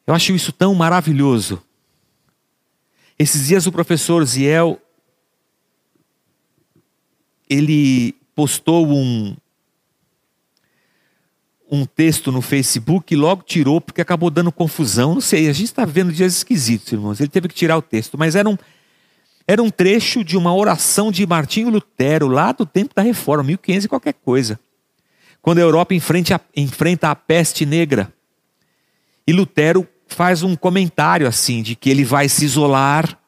Eu 0.06 0.14
acho 0.14 0.32
isso 0.32 0.52
tão 0.52 0.72
maravilhoso. 0.72 1.60
Esses 3.18 3.48
dias 3.48 3.66
o 3.66 3.72
professor 3.72 4.24
Ziel 4.24 4.80
ele 7.50 8.12
postou 8.36 8.86
um 8.86 9.36
um 11.70 11.84
texto 11.84 12.32
no 12.32 12.40
Facebook 12.40 13.12
e 13.12 13.16
logo 13.16 13.42
tirou 13.42 13.80
porque 13.80 14.00
acabou 14.00 14.30
dando 14.30 14.50
confusão. 14.50 15.14
Não 15.14 15.20
sei, 15.20 15.48
a 15.48 15.52
gente 15.52 15.66
está 15.66 15.84
vendo 15.84 16.12
dias 16.12 16.36
esquisitos, 16.36 16.92
irmãos. 16.92 17.20
Ele 17.20 17.28
teve 17.28 17.48
que 17.48 17.54
tirar 17.54 17.76
o 17.76 17.82
texto, 17.82 18.16
mas 18.16 18.34
era 18.34 18.48
um, 18.48 18.56
era 19.46 19.62
um 19.62 19.70
trecho 19.70 20.24
de 20.24 20.36
uma 20.36 20.54
oração 20.54 21.10
de 21.10 21.26
Martinho 21.26 21.70
Lutero, 21.70 22.28
lá 22.28 22.52
do 22.52 22.66
tempo 22.66 22.94
da 22.94 23.02
Reforma, 23.02 23.44
1500 23.44 23.84
e 23.84 23.88
qualquer 23.88 24.14
coisa. 24.14 24.58
Quando 25.40 25.58
a 25.58 25.62
Europa 25.62 25.94
enfrenta, 25.94 26.40
enfrenta 26.56 27.10
a 27.10 27.14
peste 27.14 27.64
negra. 27.64 28.12
E 29.26 29.32
Lutero 29.32 29.86
faz 30.06 30.42
um 30.42 30.56
comentário 30.56 31.26
assim, 31.26 31.62
de 31.62 31.76
que 31.76 31.90
ele 31.90 32.04
vai 32.04 32.28
se 32.28 32.44
isolar 32.44 33.18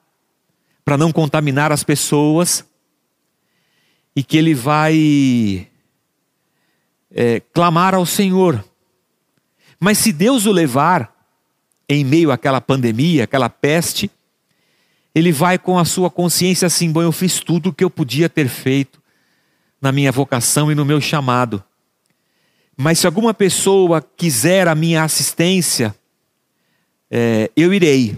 para 0.85 0.97
não 0.97 1.12
contaminar 1.12 1.70
as 1.70 1.85
pessoas 1.85 2.64
e 4.16 4.23
que 4.23 4.37
ele 4.37 4.54
vai 4.54 5.69
é, 7.10 7.40
clamar 7.52 7.94
ao 7.94 8.06
Senhor. 8.06 8.64
Mas 9.78 9.98
se 9.98 10.12
Deus 10.12 10.46
o 10.46 10.52
levar 10.52 11.14
em 11.88 12.04
meio 12.04 12.30
àquela 12.30 12.60
pandemia, 12.60 13.24
aquela 13.24 13.48
peste, 13.48 14.10
ele 15.14 15.32
vai 15.32 15.58
com 15.58 15.78
a 15.78 15.84
sua 15.84 16.10
consciência 16.10 16.66
assim: 16.66 16.90
bom, 16.92 17.02
eu 17.02 17.12
fiz 17.12 17.40
tudo 17.40 17.70
o 17.70 17.72
que 17.72 17.82
eu 17.82 17.90
podia 17.90 18.28
ter 18.28 18.48
feito 18.48 19.00
na 19.80 19.90
minha 19.90 20.12
vocação 20.12 20.70
e 20.70 20.74
no 20.74 20.84
meu 20.84 21.00
chamado. 21.00 21.62
Mas 22.76 22.98
se 22.98 23.06
alguma 23.06 23.34
pessoa 23.34 24.00
quiser 24.00 24.68
a 24.68 24.74
minha 24.74 25.02
assistência, 25.02 25.94
é, 27.10 27.50
eu 27.56 27.74
irei. 27.74 28.16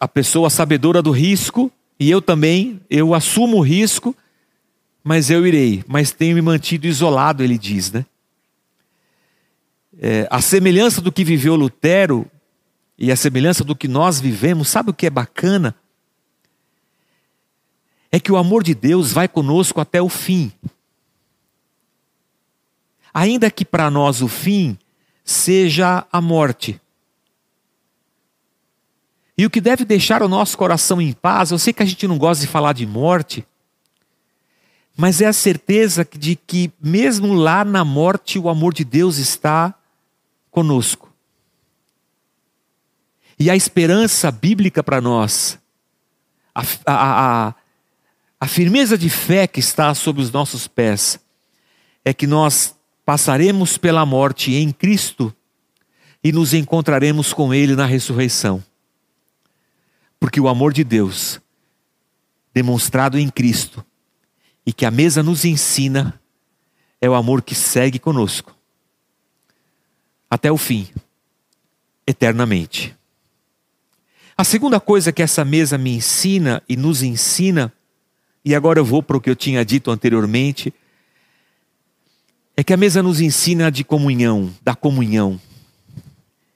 A 0.00 0.08
pessoa 0.08 0.48
sabedora 0.48 1.02
do 1.02 1.10
risco, 1.10 1.70
e 2.00 2.10
eu 2.10 2.20
também, 2.20 2.80
eu 2.90 3.14
assumo 3.14 3.58
o 3.58 3.62
risco, 3.62 4.16
mas 5.06 5.30
eu 5.30 5.46
irei. 5.46 5.84
Mas 5.86 6.10
tenho 6.10 6.34
me 6.34 6.42
mantido 6.42 6.88
isolado, 6.88 7.44
ele 7.44 7.56
diz, 7.56 7.92
né? 7.92 8.04
É, 9.96 10.26
a 10.28 10.40
semelhança 10.40 11.00
do 11.00 11.12
que 11.12 11.22
viveu 11.22 11.54
Lutero 11.54 12.28
e 12.98 13.12
a 13.12 13.16
semelhança 13.16 13.62
do 13.62 13.76
que 13.76 13.86
nós 13.86 14.18
vivemos, 14.18 14.68
sabe 14.68 14.90
o 14.90 14.92
que 14.92 15.06
é 15.06 15.10
bacana? 15.10 15.76
É 18.10 18.18
que 18.18 18.32
o 18.32 18.36
amor 18.36 18.64
de 18.64 18.74
Deus 18.74 19.12
vai 19.12 19.28
conosco 19.28 19.80
até 19.80 20.02
o 20.02 20.08
fim. 20.08 20.50
Ainda 23.14 23.48
que 23.48 23.64
para 23.64 23.88
nós 23.88 24.22
o 24.22 24.26
fim 24.26 24.76
seja 25.24 26.04
a 26.10 26.20
morte. 26.20 26.80
E 29.38 29.46
o 29.46 29.50
que 29.50 29.60
deve 29.60 29.84
deixar 29.84 30.20
o 30.20 30.28
nosso 30.28 30.58
coração 30.58 31.00
em 31.00 31.12
paz, 31.12 31.52
eu 31.52 31.60
sei 31.60 31.72
que 31.72 31.82
a 31.84 31.86
gente 31.86 32.08
não 32.08 32.18
gosta 32.18 32.44
de 32.44 32.50
falar 32.50 32.72
de 32.72 32.84
morte, 32.84 33.46
mas 34.96 35.20
é 35.20 35.26
a 35.26 35.32
certeza 35.32 36.08
de 36.16 36.34
que, 36.34 36.72
mesmo 36.80 37.34
lá 37.34 37.64
na 37.64 37.84
morte, 37.84 38.38
o 38.38 38.48
amor 38.48 38.72
de 38.72 38.82
Deus 38.82 39.18
está 39.18 39.74
conosco. 40.50 41.12
E 43.38 43.50
a 43.50 43.56
esperança 43.56 44.30
bíblica 44.30 44.82
para 44.82 44.98
nós, 44.98 45.58
a, 46.54 46.62
a, 46.86 47.48
a, 47.48 47.54
a 48.40 48.46
firmeza 48.46 48.96
de 48.96 49.10
fé 49.10 49.46
que 49.46 49.60
está 49.60 49.94
sobre 49.94 50.22
os 50.22 50.32
nossos 50.32 50.66
pés, 50.66 51.20
é 52.02 52.14
que 52.14 52.26
nós 52.26 52.74
passaremos 53.04 53.76
pela 53.76 54.06
morte 54.06 54.54
em 54.54 54.72
Cristo 54.72 55.34
e 56.24 56.32
nos 56.32 56.54
encontraremos 56.54 57.34
com 57.34 57.52
Ele 57.52 57.76
na 57.76 57.84
ressurreição. 57.84 58.64
Porque 60.18 60.40
o 60.40 60.48
amor 60.48 60.72
de 60.72 60.82
Deus, 60.82 61.38
demonstrado 62.54 63.18
em 63.18 63.28
Cristo, 63.28 63.84
e 64.66 64.72
que 64.72 64.84
a 64.84 64.90
mesa 64.90 65.22
nos 65.22 65.44
ensina, 65.44 66.20
é 67.00 67.08
o 67.08 67.14
amor 67.14 67.40
que 67.40 67.54
segue 67.54 68.00
conosco, 68.00 68.54
até 70.28 70.50
o 70.50 70.58
fim, 70.58 70.88
eternamente. 72.04 72.96
A 74.36 74.42
segunda 74.42 74.80
coisa 74.80 75.12
que 75.12 75.22
essa 75.22 75.44
mesa 75.44 75.78
me 75.78 75.94
ensina 75.94 76.62
e 76.68 76.76
nos 76.76 77.02
ensina, 77.02 77.72
e 78.44 78.54
agora 78.54 78.80
eu 78.80 78.84
vou 78.84 79.02
para 79.02 79.16
o 79.16 79.20
que 79.20 79.30
eu 79.30 79.36
tinha 79.36 79.64
dito 79.64 79.90
anteriormente, 79.90 80.74
é 82.56 82.64
que 82.64 82.72
a 82.72 82.76
mesa 82.76 83.02
nos 83.02 83.20
ensina 83.20 83.70
de 83.70 83.84
comunhão, 83.84 84.52
da 84.62 84.74
comunhão. 84.74 85.40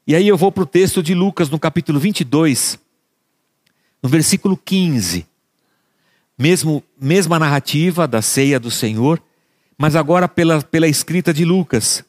E 0.06 0.16
aí 0.16 0.26
eu 0.26 0.36
vou 0.36 0.50
para 0.50 0.64
o 0.64 0.66
texto 0.66 1.02
de 1.02 1.14
Lucas, 1.14 1.48
no 1.48 1.58
capítulo 1.58 2.00
22, 2.00 2.78
no 4.02 4.08
versículo 4.08 4.56
15. 4.56 5.29
Mesmo, 6.40 6.82
mesma 6.98 7.38
narrativa 7.38 8.08
da 8.08 8.22
ceia 8.22 8.58
do 8.58 8.70
Senhor, 8.70 9.22
mas 9.76 9.94
agora 9.94 10.26
pela, 10.26 10.62
pela 10.62 10.88
escrita 10.88 11.34
de 11.34 11.44
Lucas. 11.44 12.02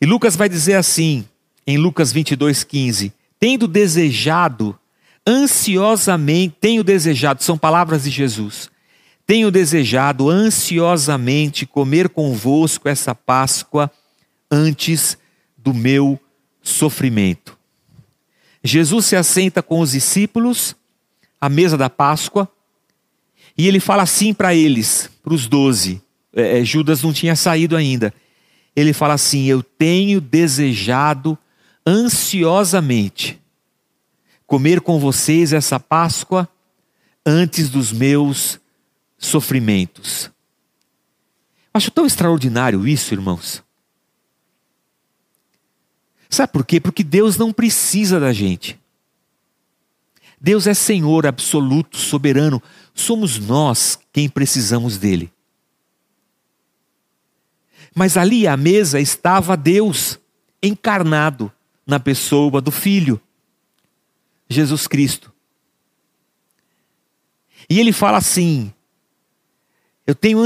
E 0.00 0.04
Lucas 0.04 0.34
vai 0.34 0.48
dizer 0.48 0.74
assim, 0.74 1.24
em 1.64 1.78
Lucas 1.78 2.10
22, 2.10 2.64
15: 2.64 3.12
Tendo 3.38 3.68
desejado, 3.68 4.76
ansiosamente, 5.24 6.56
tenho 6.60 6.82
desejado, 6.82 7.40
são 7.44 7.56
palavras 7.56 8.02
de 8.02 8.10
Jesus, 8.10 8.68
tenho 9.24 9.48
desejado 9.48 10.28
ansiosamente 10.28 11.64
comer 11.64 12.08
convosco 12.08 12.88
essa 12.88 13.14
Páscoa 13.14 13.88
antes 14.50 15.16
do 15.56 15.72
meu 15.72 16.18
sofrimento. 16.60 17.56
Jesus 18.64 19.06
se 19.06 19.14
assenta 19.14 19.62
com 19.62 19.78
os 19.78 19.92
discípulos 19.92 20.74
a 21.40 21.48
mesa 21.48 21.78
da 21.78 21.88
Páscoa, 21.88 22.48
e 23.60 23.68
ele 23.68 23.78
fala 23.78 24.04
assim 24.04 24.32
para 24.32 24.54
eles, 24.54 25.10
para 25.22 25.34
os 25.34 25.46
doze. 25.46 26.02
É, 26.32 26.60
é, 26.60 26.64
Judas 26.64 27.02
não 27.02 27.12
tinha 27.12 27.36
saído 27.36 27.76
ainda. 27.76 28.10
Ele 28.74 28.94
fala 28.94 29.12
assim: 29.12 29.44
Eu 29.44 29.62
tenho 29.62 30.18
desejado 30.18 31.36
ansiosamente 31.86 33.38
comer 34.46 34.80
com 34.80 34.98
vocês 34.98 35.52
essa 35.52 35.78
Páscoa 35.78 36.48
antes 37.26 37.68
dos 37.68 37.92
meus 37.92 38.58
sofrimentos. 39.18 40.30
Acho 41.74 41.90
tão 41.90 42.06
extraordinário 42.06 42.88
isso, 42.88 43.12
irmãos. 43.12 43.62
Sabe 46.30 46.50
por 46.50 46.64
quê? 46.64 46.80
Porque 46.80 47.04
Deus 47.04 47.36
não 47.36 47.52
precisa 47.52 48.18
da 48.18 48.32
gente. 48.32 48.79
Deus 50.40 50.66
é 50.66 50.72
Senhor 50.72 51.26
absoluto, 51.26 51.98
soberano. 51.98 52.62
Somos 52.94 53.38
nós 53.38 53.98
quem 54.12 54.28
precisamos 54.28 54.96
dele. 54.96 55.30
Mas 57.94 58.16
ali 58.16 58.46
à 58.46 58.56
mesa 58.56 58.98
estava 59.00 59.56
Deus 59.56 60.18
encarnado 60.62 61.52
na 61.86 62.00
pessoa 62.00 62.60
do 62.60 62.70
Filho, 62.70 63.20
Jesus 64.48 64.86
Cristo. 64.86 65.32
E 67.68 67.78
ele 67.78 67.92
fala 67.92 68.18
assim: 68.18 68.72
Eu 70.06 70.14
tenho 70.14 70.40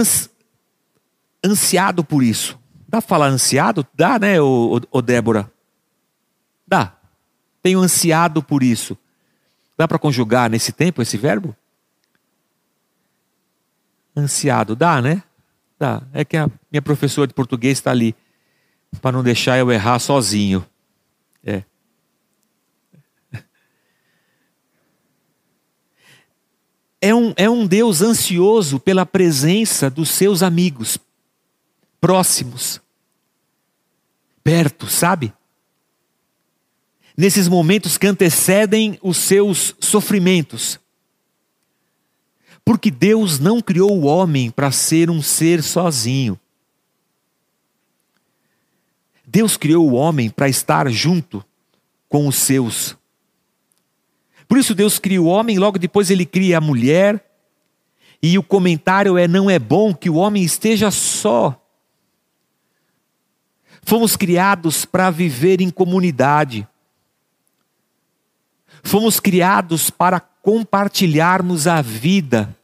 ansiado 1.45 2.03
por 2.03 2.23
isso. 2.23 2.59
Dá 2.89 3.01
para 3.01 3.09
falar 3.09 3.27
ansiado? 3.27 3.87
Dá, 3.95 4.19
né, 4.19 4.41
ô, 4.41 4.81
ô, 4.91 5.03
Débora? 5.03 5.53
Dá. 6.67 6.97
Tenho 7.63 7.81
ansiado 7.81 8.43
por 8.43 8.63
isso. 8.63 8.97
Dá 9.77 9.89
para 9.89 9.99
conjugar 9.99 10.49
nesse 10.49 10.73
tempo 10.73 11.03
esse 11.03 11.17
verbo? 11.17 11.55
Ansiado, 14.17 14.77
dá, 14.77 15.03
né? 15.03 15.23
Dá. 15.79 16.03
É 16.13 16.25
que 16.25 16.37
a 16.37 16.49
minha 16.71 16.83
professora 16.83 17.27
de 17.27 17.35
português 17.35 17.79
está 17.79 17.91
ali 17.91 18.15
para 19.03 19.13
não 19.13 19.23
deixar 19.23 19.59
eu 19.59 19.73
errar 19.73 19.99
sozinho. 19.99 20.65
É. 21.43 21.65
É 27.01 27.15
um, 27.15 27.35
é 27.37 27.51
um 27.51 27.67
Deus 27.67 28.01
ansioso 28.01 28.81
pela 28.81 29.05
presença 29.05 29.91
dos 29.91 30.09
seus 30.09 30.43
amigos, 30.43 30.97
próximos, 32.01 32.81
perto, 34.43 34.87
sabe? 34.87 35.35
Nesses 37.17 37.49
momentos 37.49 37.97
que 37.97 38.07
antecedem 38.07 38.99
os 39.03 39.17
seus 39.17 39.75
sofrimentos. 39.79 40.81
Porque 42.65 42.91
Deus 42.91 43.39
não 43.39 43.61
criou 43.61 43.93
o 43.93 44.05
homem 44.05 44.51
para 44.51 44.71
ser 44.71 45.11
um 45.11 45.23
ser 45.23 45.63
sozinho. 45.63 46.39
Deus 49.27 49.57
criou 49.57 49.91
o 49.91 49.95
homem 49.95 50.31
para 50.31 50.49
estar 50.49 50.89
junto 50.91 51.45
com 52.09 52.27
os 52.27 52.37
seus. 52.37 52.97
Por 54.49 54.59
isso 54.59 54.75
Deus 54.75 54.99
cria 54.99 55.21
o 55.21 55.27
homem, 55.27 55.59
logo 55.59 55.79
depois 55.79 56.11
ele 56.11 56.25
cria 56.25 56.59
a 56.59 56.61
mulher. 56.61 57.25
E 58.23 58.39
o 58.39 58.43
comentário 58.43 59.19
é: 59.19 59.29
não 59.29 59.51
é 59.51 59.59
bom 59.59 59.95
que 59.95 60.09
o 60.09 60.15
homem 60.15 60.43
esteja 60.43 60.91
só. 60.91 61.61
Fomos 63.83 64.17
criados 64.17 64.85
para 64.85 65.11
viver 65.11 65.61
em 65.61 65.71
comunidade. 65.71 66.67
Fomos 68.85 69.19
criados 69.19 69.89
para 69.89 70.21
compartilharmos 70.21 71.67
a 71.67 71.81
vida 71.81 72.55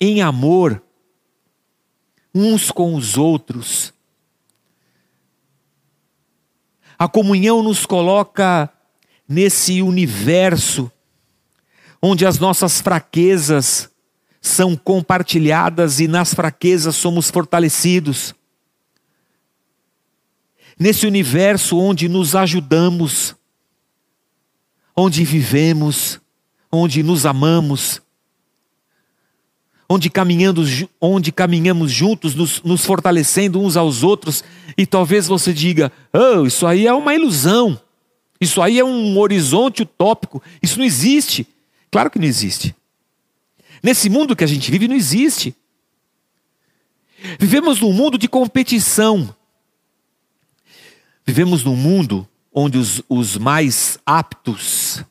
em 0.00 0.20
amor 0.20 0.82
uns 2.34 2.70
com 2.70 2.94
os 2.94 3.16
outros. 3.16 3.94
A 6.98 7.08
comunhão 7.08 7.62
nos 7.62 7.86
coloca 7.86 8.68
nesse 9.26 9.80
universo 9.80 10.90
onde 12.02 12.26
as 12.26 12.40
nossas 12.40 12.80
fraquezas 12.80 13.88
são 14.40 14.76
compartilhadas 14.76 16.00
e 16.00 16.08
nas 16.08 16.34
fraquezas 16.34 16.96
somos 16.96 17.30
fortalecidos. 17.30 18.34
Nesse 20.78 21.06
universo 21.06 21.78
onde 21.78 22.08
nos 22.08 22.34
ajudamos, 22.34 23.37
onde 24.98 25.24
vivemos, 25.24 26.20
onde 26.72 27.04
nos 27.04 27.24
amamos, 27.24 28.02
onde, 29.88 30.10
caminhando, 30.10 30.64
onde 31.00 31.30
caminhamos 31.30 31.92
juntos, 31.92 32.34
nos, 32.34 32.60
nos 32.64 32.84
fortalecendo 32.84 33.60
uns 33.60 33.76
aos 33.76 34.02
outros, 34.02 34.42
e 34.76 34.84
talvez 34.84 35.28
você 35.28 35.52
diga: 35.52 35.92
oh, 36.12 36.44
isso 36.44 36.66
aí 36.66 36.84
é 36.84 36.92
uma 36.92 37.14
ilusão, 37.14 37.80
isso 38.40 38.60
aí 38.60 38.80
é 38.80 38.84
um 38.84 39.16
horizonte 39.18 39.82
utópico, 39.82 40.42
isso 40.60 40.78
não 40.78 40.84
existe. 40.84 41.46
Claro 41.92 42.10
que 42.10 42.18
não 42.18 42.26
existe. 42.26 42.74
Nesse 43.80 44.10
mundo 44.10 44.34
que 44.34 44.42
a 44.42 44.48
gente 44.48 44.68
vive, 44.68 44.88
não 44.88 44.96
existe. 44.96 45.54
Vivemos 47.38 47.80
num 47.80 47.92
mundo 47.92 48.18
de 48.18 48.26
competição. 48.26 49.32
Vivemos 51.24 51.62
num 51.62 51.76
mundo 51.76 52.28
onde 52.60 52.76
os, 52.76 53.00
os 53.08 53.36
mais 53.36 54.00
aptos 54.04 55.04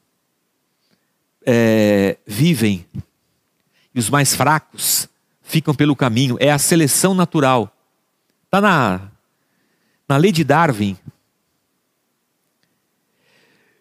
é, 1.46 2.18
vivem 2.28 2.86
e 3.96 4.00
os 4.00 4.10
mais 4.10 4.36
fracos 4.36 5.08
ficam 5.42 5.74
pelo 5.74 5.96
caminho. 5.96 6.36
É 6.42 6.52
a 6.52 6.58
seleção 6.58 7.14
natural. 7.14 7.74
Está 8.44 8.60
na, 8.60 9.10
na 10.10 10.18
lei 10.18 10.34
de 10.34 10.44
Darwin. 10.44 10.98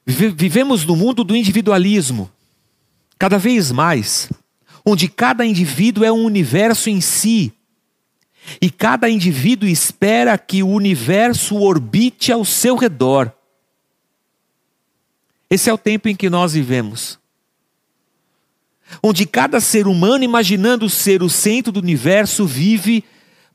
Vivemos 0.06 0.84
no 0.84 0.94
mundo 0.94 1.24
do 1.24 1.34
individualismo, 1.34 2.30
cada 3.18 3.36
vez 3.36 3.72
mais, 3.72 4.30
onde 4.84 5.08
cada 5.08 5.44
indivíduo 5.44 6.04
é 6.04 6.12
um 6.12 6.24
universo 6.24 6.88
em 6.88 7.00
si. 7.00 7.52
E 8.62 8.70
cada 8.70 9.10
indivíduo 9.10 9.68
espera 9.68 10.38
que 10.38 10.62
o 10.62 10.68
universo 10.68 11.56
orbite 11.56 12.30
ao 12.30 12.44
seu 12.44 12.76
redor. 12.76 13.32
Esse 15.48 15.70
é 15.70 15.72
o 15.72 15.78
tempo 15.78 16.08
em 16.08 16.16
que 16.16 16.28
nós 16.28 16.52
vivemos 16.52 17.18
onde 19.02 19.26
cada 19.26 19.60
ser 19.60 19.86
humano, 19.86 20.24
imaginando 20.24 20.88
ser 20.88 21.22
o 21.22 21.28
centro 21.28 21.72
do 21.72 21.80
universo, 21.80 22.46
vive 22.46 23.04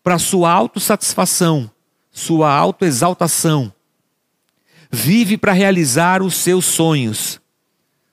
para 0.03 0.19
sua 0.19 0.51
autossatisfação, 0.51 1.69
sua 2.11 2.53
autoexaltação. 2.53 3.73
Vive 4.91 5.37
para 5.37 5.53
realizar 5.53 6.21
os 6.21 6.35
seus 6.35 6.65
sonhos, 6.65 7.39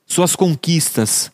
suas 0.05 0.35
conquistas. 0.35 1.31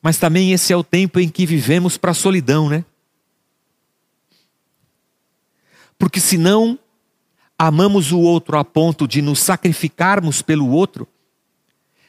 Mas 0.00 0.18
também 0.18 0.52
esse 0.52 0.72
é 0.72 0.76
o 0.76 0.84
tempo 0.84 1.18
em 1.18 1.28
que 1.28 1.44
vivemos 1.44 1.96
para 1.96 2.12
a 2.12 2.14
solidão, 2.14 2.68
né? 2.68 2.84
Porque 5.98 6.20
se 6.20 6.38
não 6.38 6.78
amamos 7.58 8.12
o 8.12 8.20
outro 8.20 8.56
a 8.56 8.64
ponto 8.64 9.08
de 9.08 9.20
nos 9.20 9.40
sacrificarmos 9.40 10.40
pelo 10.40 10.70
outro, 10.70 11.08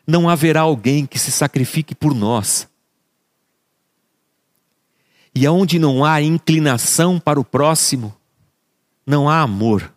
não 0.06 0.30
haverá 0.30 0.62
alguém 0.62 1.06
que 1.06 1.18
se 1.18 1.32
sacrifique 1.32 1.96
por 1.96 2.14
nós. 2.14 2.68
E 5.34 5.46
aonde 5.46 5.80
não 5.80 6.04
há 6.04 6.22
inclinação 6.22 7.20
para 7.20 7.40
o 7.40 7.46
próximo, 7.46 8.16
não 9.06 9.30
há 9.30 9.42
amor. 9.42 9.92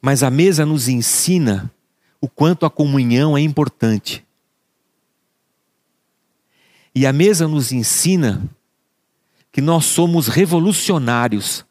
Mas 0.00 0.22
a 0.22 0.30
mesa 0.30 0.66
nos 0.66 0.88
ensina 0.88 1.72
o 2.20 2.28
quanto 2.28 2.66
a 2.66 2.70
comunhão 2.70 3.36
é 3.36 3.40
importante. 3.40 4.24
E 6.94 7.06
a 7.06 7.12
mesa 7.12 7.48
nos 7.48 7.72
ensina 7.72 8.42
que 9.50 9.60
nós 9.60 9.84
somos 9.84 10.28
revolucionários, 10.28 11.64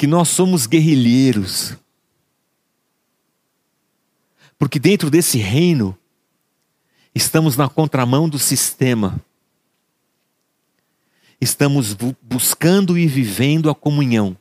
que 0.00 0.06
nós 0.06 0.30
somos 0.30 0.66
guerrilheiros, 0.66 1.76
porque 4.58 4.78
dentro 4.78 5.10
desse 5.10 5.36
reino, 5.36 5.94
estamos 7.14 7.54
na 7.54 7.68
contramão 7.68 8.26
do 8.26 8.38
sistema. 8.38 9.22
Estamos 11.38 11.94
buscando 12.22 12.96
e 12.96 13.06
vivendo 13.06 13.68
a 13.68 13.74
comunhão. 13.74 14.34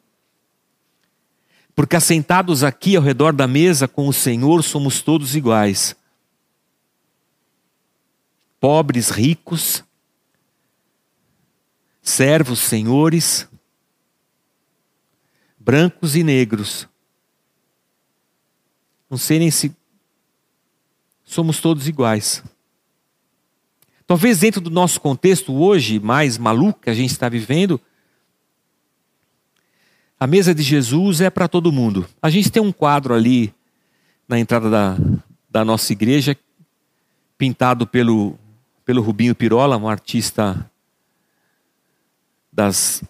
Porque 1.76 1.98
assentados 1.98 2.63
aqui 2.63 2.95
ao 2.95 3.04
redor 3.04 3.34
da 3.34 3.45
mesa 3.45 3.86
com 3.86 4.08
o 4.08 4.13
Senhor, 4.13 4.63
somos 4.63 5.02
todos 5.02 5.36
iguais. 5.36 5.93
Pobres, 8.62 9.10
ricos, 9.10 9.84
servos, 12.02 12.60
senhores, 12.60 13.49
brancos 15.69 16.15
e 16.15 16.23
negros. 16.23 16.89
Não 19.08 19.19
sei 19.19 19.38
nem 19.38 19.51
se 19.51 19.71
somos 21.23 21.62
todos 21.62 21.88
iguais. 21.88 22.43
Talvez 24.08 24.39
dentro 24.39 24.60
do 24.60 24.71
nosso 24.71 24.99
contexto 24.99 25.53
hoje, 25.53 25.99
mais 25.99 26.39
maluco 26.39 26.79
que 26.79 26.89
a 26.89 26.93
gente 26.95 27.12
está 27.12 27.29
vivendo, 27.29 27.79
a 30.19 30.25
mesa 30.25 30.55
de 30.55 30.63
Jesus 30.63 31.21
é 31.21 31.29
para 31.29 31.47
todo 31.47 31.71
mundo. 31.71 32.10
A 32.19 32.32
gente 32.32 32.51
tem 32.51 32.63
um 32.63 32.71
quadro 32.71 33.13
ali 33.13 33.53
na 34.27 34.39
entrada 34.39 34.71
da, 34.71 34.97
da 35.47 35.63
nossa 35.63 35.93
igreja, 35.93 36.36
pintado 37.38 37.86
pelo, 37.86 38.39
pelo 38.84 39.03
Rubinho 39.03 39.36
Pirola, 39.36 39.77
um 39.77 39.88
artista 39.88 40.67
das, 42.51 43.03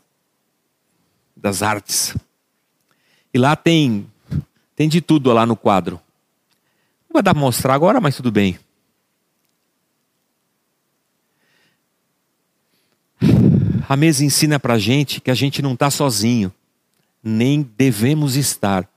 das 1.38 1.64
artes. 1.64 2.18
E 3.34 3.38
lá 3.38 3.56
tem, 3.56 4.08
tem 4.76 4.90
de 4.90 5.02
tudo 5.02 5.32
lá 5.32 5.46
no 5.46 5.56
quadro. 5.56 6.00
Não 7.08 7.14
vai 7.14 7.24
dar 7.24 7.34
para 7.34 7.42
mostrar 7.42 7.74
agora, 7.74 8.00
mas 8.00 8.16
tudo 8.16 8.32
bem. 8.32 8.60
A 13.88 13.96
mesa 13.96 14.24
ensina 14.24 14.60
para 14.60 14.76
a 14.76 14.80
gente 14.80 15.20
que 15.20 15.32
a 15.32 15.36
gente 15.36 15.62
não 15.62 15.74
está 15.74 15.90
sozinho, 15.90 16.54
nem 17.24 17.62
devemos 17.62 18.36
estar. 18.36 18.88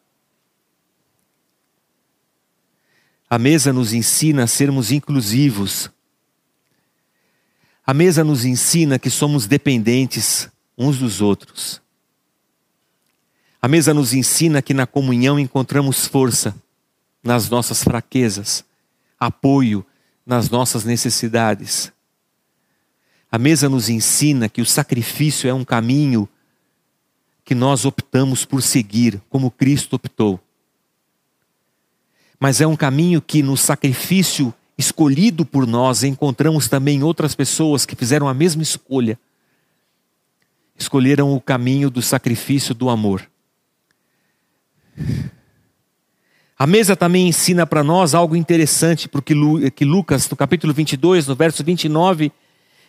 A 3.29 3.39
mesa 3.39 3.73
nos 3.73 3.95
ensina 3.95 4.45
a 4.45 4.47
sermos 4.47 4.93
inclusivos. 4.93 5.91
A 7.85 7.95
mesa 7.95 8.23
nos 8.23 8.45
ensina 8.45 8.99
que 8.99 9.09
somos 9.09 9.47
dependentes 9.47 10.49
uns 10.77 10.99
dos 10.99 11.23
outros. 11.23 11.82
A 13.65 13.69
mesa 13.69 13.95
nos 13.95 14.13
ensina 14.13 14.61
que 14.61 14.75
na 14.75 14.89
comunhão 14.89 15.39
encontramos 15.39 16.05
força 16.05 16.53
nas 17.23 17.49
nossas 17.49 17.85
fraquezas, 17.85 18.65
apoio 19.21 19.87
nas 20.27 20.51
nossas 20.51 20.85
necessidades. 20.85 21.93
A 23.31 23.39
mesa 23.39 23.69
nos 23.69 23.89
ensina 23.89 24.49
que 24.49 24.61
o 24.61 24.67
sacrifício 24.67 25.49
é 25.49 25.55
um 25.55 25.65
caminho 25.65 26.29
que 27.45 27.55
nós 27.55 27.85
optamos 27.85 28.45
por 28.45 28.61
seguir, 28.63 29.23
como 29.31 29.49
Cristo 29.49 29.95
optou. 29.95 30.41
Mas 32.41 32.61
é 32.61 32.67
um 32.67 32.75
caminho 32.75 33.23
que 33.23 33.45
no 33.45 33.57
sacrifício 33.57 34.53
escolhido 34.77 35.47
por 35.47 35.69
nós 35.69 36.03
encontramos 36.03 36.67
também 36.67 37.05
outras 37.05 37.33
pessoas 37.37 37.87
que 37.87 37.95
fizeram 37.95 38.27
a 38.27 38.35
mesma 38.35 38.63
escolha. 38.63 39.17
Escolheram 40.77 41.33
o 41.33 41.41
caminho 41.41 41.89
do 41.89 42.03
sacrifício 42.03 42.75
do 42.75 42.91
amor. 42.91 43.31
A 46.59 46.67
mesa 46.67 46.95
também 46.95 47.27
ensina 47.27 47.67
para 47.67 47.83
nós 47.83 48.15
algo 48.15 48.37
interessante, 48.37 49.09
porque 49.09 49.35
que 49.75 49.85
Lucas, 49.85 50.31
no 50.31 50.37
capítulo 50.37 50.73
22, 50.73 51.27
no 51.27 51.35
verso 51.35 51.65
29, 51.65 52.31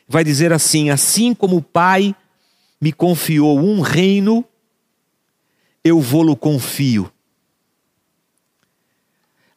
vai 0.08 0.24
dizer 0.24 0.54
assim: 0.54 0.92
Assim 0.92 1.34
como 1.34 1.58
o 1.58 1.62
Pai 1.62 2.16
me 2.80 2.92
confiou 2.94 3.60
um 3.60 3.82
reino, 3.82 4.46
eu 5.84 6.00
vou-lo 6.00 6.36
confio. 6.36 7.12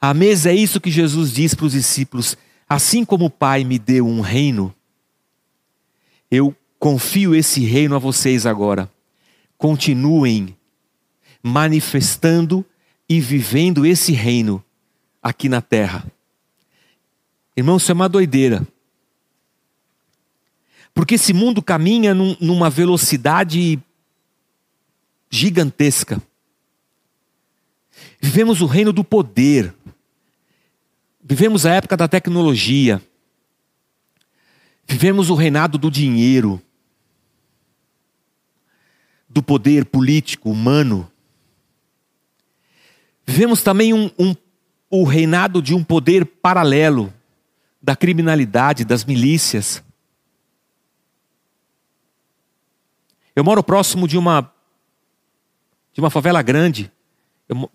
A 0.01 0.15
mesa 0.15 0.51
é 0.51 0.55
isso 0.55 0.81
que 0.81 0.91
Jesus 0.91 1.33
diz 1.33 1.55
para 1.55 1.67
os 1.67 1.73
discípulos: 1.73 2.39
Assim 2.67 3.05
como 3.05 3.27
o 3.27 3.31
Pai 3.31 3.65
me 3.65 3.79
deu 3.79 4.07
um 4.07 4.23
reino, 4.23 4.75
eu 6.31 6.57
confio 6.79 7.35
esse 7.35 7.65
reino 7.67 7.95
a 7.95 7.99
vocês 7.99 8.47
agora. 8.47 8.91
Continuem 9.59 10.56
manifestando 11.47 12.67
e 13.09 13.21
vivendo 13.21 13.87
esse 13.87 14.11
reino 14.11 14.65
aqui 15.23 15.49
na 15.49 15.63
terra. 15.63 16.05
Irmão, 17.57 17.77
isso 17.77 17.93
é 17.93 17.95
uma 17.95 18.09
doideira. 18.09 18.67
Porque 20.93 21.15
esse 21.15 21.33
mundo 21.33 21.63
caminha 21.63 22.13
num, 22.13 22.37
numa 22.41 22.69
velocidade 22.69 23.79
gigantesca. 25.31 26.21
Vivemos 28.21 28.61
o 28.61 28.67
reino 28.67 28.93
do 28.93 29.05
poder. 29.05 29.73
Vivemos 31.23 31.65
a 31.65 31.75
época 31.75 31.97
da 31.97 32.09
tecnologia. 32.09 33.01
Vivemos 34.85 35.31
o 35.31 35.35
reinado 35.35 35.79
do 35.79 35.91
dinheiro, 35.93 36.61
do 39.29 39.43
poder 39.43 39.85
político, 39.85 40.51
humano. 40.51 41.09
Vivemos 43.27 43.63
também 43.63 43.93
um, 43.93 44.11
um, 44.19 44.35
o 44.89 45.05
reinado 45.05 45.61
de 45.61 45.75
um 45.75 45.83
poder 45.83 46.25
paralelo, 46.25 47.13
da 47.83 47.97
criminalidade, 47.97 48.85
das 48.85 49.05
milícias. 49.05 49.83
Eu 53.35 53.45
moro 53.45 53.63
próximo 53.63 54.09
de 54.09 54.17
uma 54.17 54.53
de 55.93 56.01
uma 56.01 56.11
favela 56.11 56.43
grande. 56.43 56.93
Eu, 57.49 57.71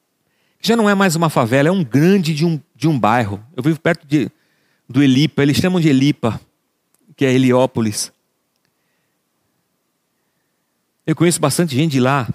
já 0.62 0.76
não 0.76 0.88
é 0.88 0.94
mais 0.94 1.16
uma 1.16 1.30
favela, 1.30 1.70
é 1.70 1.72
um 1.72 1.84
grande 1.84 2.36
de 2.36 2.46
um, 2.46 2.62
de 2.76 2.88
um 2.88 2.98
bairro. 2.98 3.44
Eu 3.56 3.64
vivo 3.64 3.80
perto 3.80 4.06
de, 4.06 4.30
do 4.88 5.02
Elipa, 5.02 5.42
eles 5.42 5.58
chamam 5.58 5.82
de 5.82 5.90
Elipa, 5.90 6.40
que 7.16 7.26
é 7.26 7.34
Heliópolis. 7.34 8.12
Eu 11.06 11.16
conheço 11.16 11.42
bastante 11.42 11.76
gente 11.76 11.94
de 11.94 12.00
lá. 12.00 12.30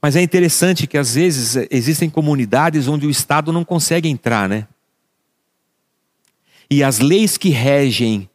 Mas 0.00 0.14
é 0.14 0.22
interessante 0.22 0.86
que 0.86 0.98
às 0.98 1.14
vezes 1.14 1.66
existem 1.70 2.08
comunidades 2.08 2.86
onde 2.86 3.06
o 3.06 3.10
Estado 3.10 3.52
não 3.52 3.64
consegue 3.64 4.08
entrar, 4.08 4.48
né? 4.48 4.68
E 6.70 6.82
as 6.82 6.98
leis 6.98 7.36
que 7.36 7.48
regem 7.48 8.28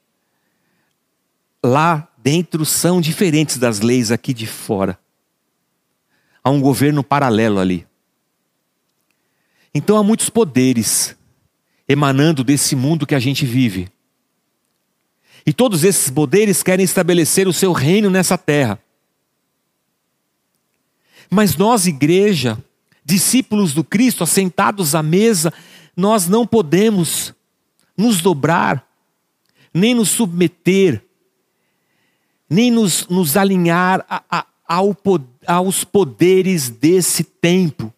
lá 1.64 2.08
dentro 2.18 2.66
são 2.66 3.02
diferentes 3.02 3.58
das 3.58 3.80
leis 3.80 4.12
aqui 4.12 4.34
de 4.34 4.48
fora 4.48 4.98
a 6.44 6.50
um 6.50 6.60
governo 6.60 7.04
paralelo 7.04 7.60
ali. 7.60 7.86
Então 9.74 9.98
há 9.98 10.04
muitos 10.04 10.30
poderes 10.30 11.16
emanando 11.88 12.44
desse 12.44 12.76
mundo 12.76 13.06
que 13.06 13.16
a 13.16 13.20
gente 13.20 13.46
vive. 13.46 13.90
E 15.46 15.54
todos 15.54 15.84
esses 15.84 16.10
poderes 16.10 16.64
querem 16.64 16.84
estabelecer 16.84 17.48
o 17.48 17.54
seu 17.54 17.72
reino 17.72 18.10
nessa 18.10 18.38
terra. 18.38 18.80
Mas 21.34 21.56
nós, 21.56 21.88
igreja, 21.88 22.62
discípulos 23.06 23.74
do 23.74 23.86
Cristo, 23.86 24.22
assentados 24.22 24.94
à 24.94 25.02
mesa, 25.02 25.54
nós 25.96 26.28
não 26.28 26.46
podemos 26.46 27.34
nos 27.96 28.22
dobrar, 28.22 28.86
nem 29.74 29.96
nos 29.96 30.10
submeter, 30.10 31.02
nem 32.50 32.70
nos, 32.70 33.08
nos 33.08 33.38
alinhar 33.38 34.06
a, 34.10 34.22
a, 34.30 34.46
ao, 34.68 34.98
aos 35.48 35.86
poderes 35.86 36.68
desse 36.68 37.24
tempo. 37.24 37.94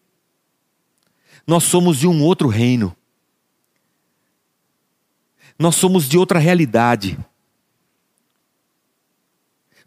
Nós 1.44 1.64
somos 1.64 1.98
de 1.98 2.06
um 2.06 2.22
outro 2.22 2.46
reino. 2.46 2.96
Nós 5.58 5.74
somos 5.74 6.08
de 6.08 6.16
outra 6.16 6.38
realidade. 6.38 7.18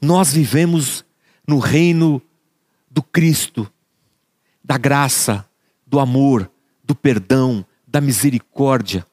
Nós 0.01 0.33
vivemos 0.33 1.05
no 1.47 1.59
reino 1.59 2.21
do 2.97 3.03
Cristo, 3.03 3.71
da 4.63 4.75
graça, 4.75 5.47
do 5.85 5.99
amor, 5.99 6.49
do 6.83 6.95
perdão, 6.95 7.63
da 7.87 8.01
misericórdia. 8.01 9.05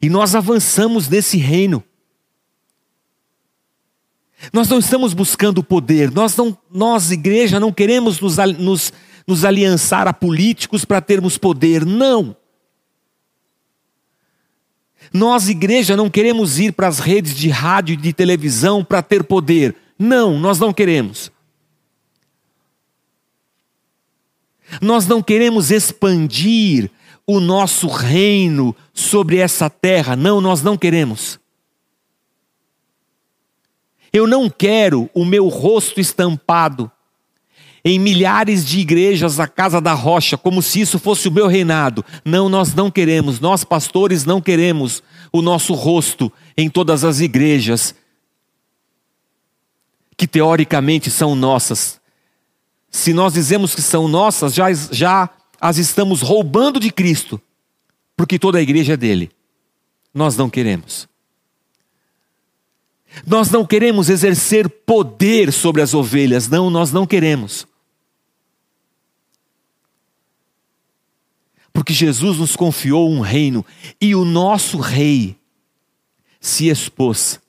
E 0.00 0.08
nós 0.08 0.36
avançamos 0.36 1.08
nesse 1.08 1.38
reino. 1.38 1.82
Nós 4.52 4.68
não 4.68 4.78
estamos 4.78 5.12
buscando 5.12 5.60
poder, 5.60 6.12
nós, 6.12 6.36
não, 6.36 6.56
nós 6.70 7.10
igreja, 7.10 7.58
não 7.58 7.72
queremos 7.72 8.20
nos, 8.20 8.36
nos, 8.36 8.92
nos 9.26 9.44
aliançar 9.44 10.06
a 10.06 10.12
políticos 10.12 10.84
para 10.84 11.00
termos 11.00 11.36
poder, 11.36 11.84
não. 11.84 12.36
Nós, 15.12 15.48
igreja, 15.48 15.96
não 15.96 16.08
queremos 16.08 16.60
ir 16.60 16.74
para 16.74 16.86
as 16.86 17.00
redes 17.00 17.34
de 17.34 17.48
rádio 17.48 17.94
e 17.94 17.96
de 17.96 18.12
televisão 18.12 18.84
para 18.84 19.02
ter 19.02 19.24
poder. 19.24 19.74
Não, 19.98 20.38
nós 20.38 20.60
não 20.60 20.72
queremos. 20.72 21.31
Nós 24.80 25.06
não 25.06 25.22
queremos 25.22 25.70
expandir 25.70 26.90
o 27.26 27.40
nosso 27.40 27.86
reino 27.88 28.74
sobre 28.92 29.38
essa 29.38 29.68
terra. 29.70 30.16
Não, 30.16 30.40
nós 30.40 30.62
não 30.62 30.76
queremos. 30.76 31.38
Eu 34.12 34.26
não 34.26 34.50
quero 34.50 35.08
o 35.14 35.24
meu 35.24 35.48
rosto 35.48 36.00
estampado 36.00 36.90
em 37.84 37.98
milhares 37.98 38.64
de 38.64 38.78
igrejas 38.78 39.40
a 39.40 39.48
casa 39.48 39.80
da 39.80 39.92
rocha, 39.92 40.38
como 40.38 40.62
se 40.62 40.80
isso 40.80 40.98
fosse 40.98 41.26
o 41.28 41.32
meu 41.32 41.46
reinado. 41.46 42.04
Não, 42.24 42.48
nós 42.48 42.74
não 42.74 42.90
queremos, 42.90 43.40
nós 43.40 43.64
pastores 43.64 44.24
não 44.24 44.40
queremos 44.40 45.02
o 45.32 45.42
nosso 45.42 45.74
rosto 45.74 46.30
em 46.56 46.68
todas 46.68 47.04
as 47.04 47.20
igrejas 47.20 47.94
que 50.16 50.26
teoricamente 50.26 51.10
são 51.10 51.34
nossas. 51.34 52.00
Se 52.92 53.14
nós 53.14 53.32
dizemos 53.32 53.74
que 53.74 53.80
são 53.80 54.06
nossas, 54.06 54.52
já, 54.52 54.70
já 54.72 55.30
as 55.58 55.78
estamos 55.78 56.20
roubando 56.20 56.78
de 56.78 56.92
Cristo, 56.92 57.40
porque 58.14 58.38
toda 58.38 58.58
a 58.58 58.62
igreja 58.62 58.92
é 58.92 58.96
dele. 58.96 59.30
Nós 60.12 60.36
não 60.36 60.50
queremos. 60.50 61.08
Nós 63.26 63.50
não 63.50 63.66
queremos 63.66 64.10
exercer 64.10 64.68
poder 64.68 65.52
sobre 65.52 65.80
as 65.80 65.94
ovelhas, 65.94 66.48
não, 66.48 66.68
nós 66.68 66.92
não 66.92 67.06
queremos. 67.06 67.66
Porque 71.72 71.94
Jesus 71.94 72.38
nos 72.38 72.54
confiou 72.54 73.10
um 73.10 73.20
reino 73.20 73.64
e 73.98 74.14
o 74.14 74.24
nosso 74.24 74.78
rei 74.78 75.36
se 76.38 76.68
expôs. 76.68 77.40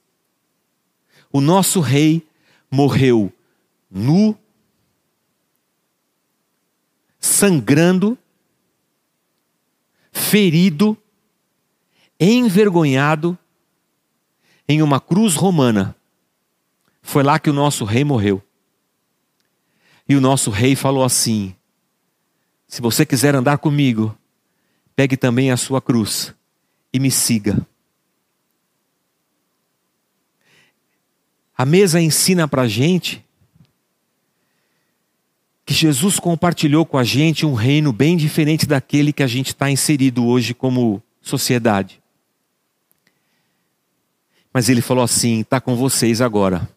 O 1.32 1.42
nosso 1.42 1.82
rei 1.82 2.26
morreu 2.72 3.32
nu, 3.92 4.38
sangrando, 7.24 8.18
ferido, 10.12 10.98
envergonhado 12.20 13.38
em 14.68 14.82
uma 14.82 15.00
cruz 15.00 15.36
romana. 15.36 15.96
Foi 17.02 17.24
lá 17.24 17.40
que 17.40 17.50
o 17.50 17.54
nosso 17.54 17.86
rei 17.86 18.04
morreu. 18.04 18.44
E 20.08 20.18
o 20.18 20.22
nosso 20.22 20.52
rei 20.52 20.76
falou 20.76 21.02
assim: 21.02 21.56
Se 22.68 22.82
você 22.82 23.06
quiser 23.06 23.34
andar 23.34 23.58
comigo, 23.58 24.16
pegue 24.94 25.16
também 25.16 25.50
a 25.50 25.56
sua 25.56 25.82
cruz 25.82 26.36
e 26.92 27.00
me 27.00 27.10
siga. 27.10 27.66
A 31.58 31.66
mesa 31.66 32.02
ensina 32.02 32.50
para 32.50 32.68
gente 32.68 33.23
que 35.74 35.80
Jesus 35.80 36.20
compartilhou 36.20 36.86
com 36.86 37.00
a 37.00 37.04
gente 37.04 37.48
um 37.48 37.56
reino 37.56 37.92
bem 37.92 38.16
diferente 38.16 38.68
daquele 38.68 39.12
que 39.12 39.24
a 39.24 39.28
gente 39.28 39.48
está 39.48 39.72
inserido 39.72 40.24
hoje 40.24 40.54
como 40.54 41.02
sociedade. 41.20 42.00
Mas 44.54 44.70
ele 44.70 44.82
falou 44.82 45.04
assim: 45.04 45.40
está 45.40 45.60
com 45.60 45.76
vocês 45.76 46.22
agora. 46.22 46.70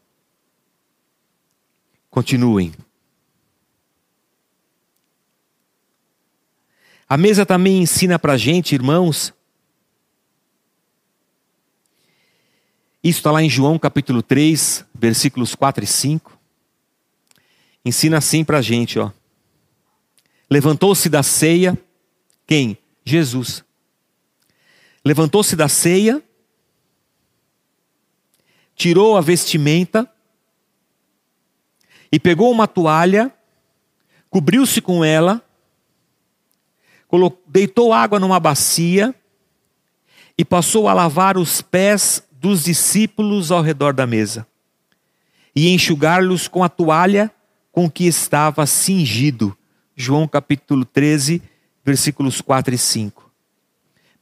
Continuem. 2.09 2.73
A 7.07 7.19
mesa 7.19 7.45
também 7.45 7.83
ensina 7.83 8.19
para 8.19 8.33
a 8.33 8.39
gente, 8.39 8.75
irmãos. 8.75 9.31
Isso 13.05 13.19
está 13.19 13.31
lá 13.31 13.43
em 13.43 13.51
João 13.51 13.79
capítulo 13.79 14.23
3, 14.23 14.87
versículos 14.95 15.55
4 15.55 15.85
e 15.85 15.87
5. 15.87 16.36
Ensina 17.87 18.19
assim 18.19 18.45
para 18.45 18.59
a 18.59 18.63
gente, 18.63 18.99
ó. 18.99 19.11
Levantou-se 20.51 21.09
da 21.09 21.23
ceia, 21.23 21.79
quem? 22.47 22.77
Jesus. 23.05 23.65
Levantou-se 25.03 25.57
da 25.57 25.69
ceia 25.69 26.23
tirou 28.77 29.17
a 29.17 29.23
vestimenta 29.23 30.09
e 32.13 32.21
pegou 32.21 32.53
uma 32.53 32.69
toalha, 32.69 33.33
cobriu-se 34.29 34.83
com 34.83 35.03
ela, 35.03 35.43
deitou 37.47 37.93
água 37.93 38.21
numa 38.21 38.39
bacia 38.39 39.15
e 40.37 40.45
passou 40.45 40.87
a 40.87 40.93
lavar 40.93 41.39
os 41.39 41.63
pés 41.63 42.23
dos 42.31 42.65
discípulos 42.65 43.51
ao 43.51 43.63
redor 43.63 43.95
da 43.95 44.07
mesa 44.07 44.47
e 45.55 45.71
enxugar-los 45.71 46.47
com 46.47 46.63
a 46.63 46.69
toalha 46.69 47.33
com 47.77 47.91
que 47.91 48.07
estava 48.07 48.65
cingido. 48.65 49.55
João 49.95 50.27
capítulo 50.27 50.83
13, 50.83 51.43
versículos 51.85 52.41
4 52.41 52.75
e 52.75 52.79
5. 52.79 53.31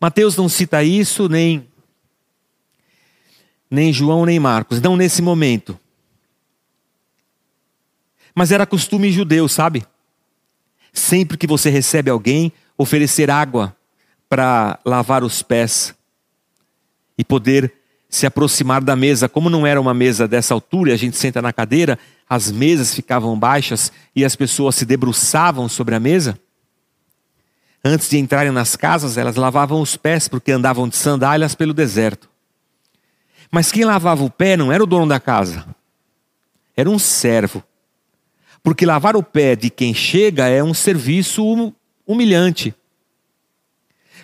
Mateus 0.01 0.37
não 0.37 0.49
cita 0.49 0.83
isso, 0.83 1.29
nem, 1.29 1.65
nem 3.71 3.93
João, 3.93 4.27
nem 4.27 4.41
Marcos, 4.41 4.81
não 4.81 4.97
nesse 4.97 5.23
momento. 5.23 5.79
Mas 8.35 8.51
era 8.51 8.67
costume 8.67 9.13
judeu, 9.13 9.47
sabe? 9.47 9.87
Sempre 10.93 11.39
que 11.39 11.47
você 11.47 11.71
recebe 11.71 12.11
alguém, 12.11 12.53
oferecer 12.77 13.31
água 13.31 13.77
para 14.29 14.81
lavar 14.85 15.23
os 15.23 15.43
pés 15.43 15.95
e 17.17 17.23
poder 17.23 17.73
se 18.11 18.27
aproximar 18.27 18.83
da 18.83 18.97
mesa. 18.97 19.29
Como 19.29 19.49
não 19.49 19.65
era 19.65 19.81
uma 19.81 19.95
mesa 19.95 20.27
dessa 20.27 20.55
altura, 20.55 20.93
a 20.93 20.97
gente 20.97 21.17
senta 21.17 21.41
na 21.41 21.53
cadeira, 21.53 21.97
as 22.29 22.51
mesas 22.51 22.95
ficavam 22.95 23.39
baixas 23.39 23.93
e 24.15 24.25
as 24.25 24.35
pessoas 24.35 24.75
se 24.75 24.85
debruçavam 24.85 25.69
sobre 25.69 25.95
a 25.95 26.01
mesa. 26.01 26.39
Antes 27.85 28.09
de 28.09 28.19
entrarem 28.19 28.51
nas 28.51 28.77
casas, 28.77 29.19
elas 29.19 29.37
lavavam 29.37 29.81
os 29.81 29.97
pés 29.97 30.27
porque 30.27 30.53
andavam 30.53 30.89
de 30.89 30.97
sandálias 30.97 31.55
pelo 31.55 31.75
deserto. 31.75 32.31
Mas 33.51 33.71
quem 33.71 33.85
lavava 33.85 34.25
o 34.25 34.31
pé 34.31 34.57
não 34.57 34.73
era 34.73 34.83
o 34.83 34.87
dono 34.87 35.07
da 35.07 35.21
casa, 35.21 35.67
era 36.77 36.89
um 36.89 36.99
servo. 36.99 37.63
Porque 38.63 38.87
lavar 38.87 39.15
o 39.15 39.23
pé 39.23 39.55
de 39.55 39.69
quem 39.69 39.93
chega 39.93 40.49
é 40.49 40.65
um 40.65 40.73
serviço 40.73 41.75
humilhante. 42.07 42.75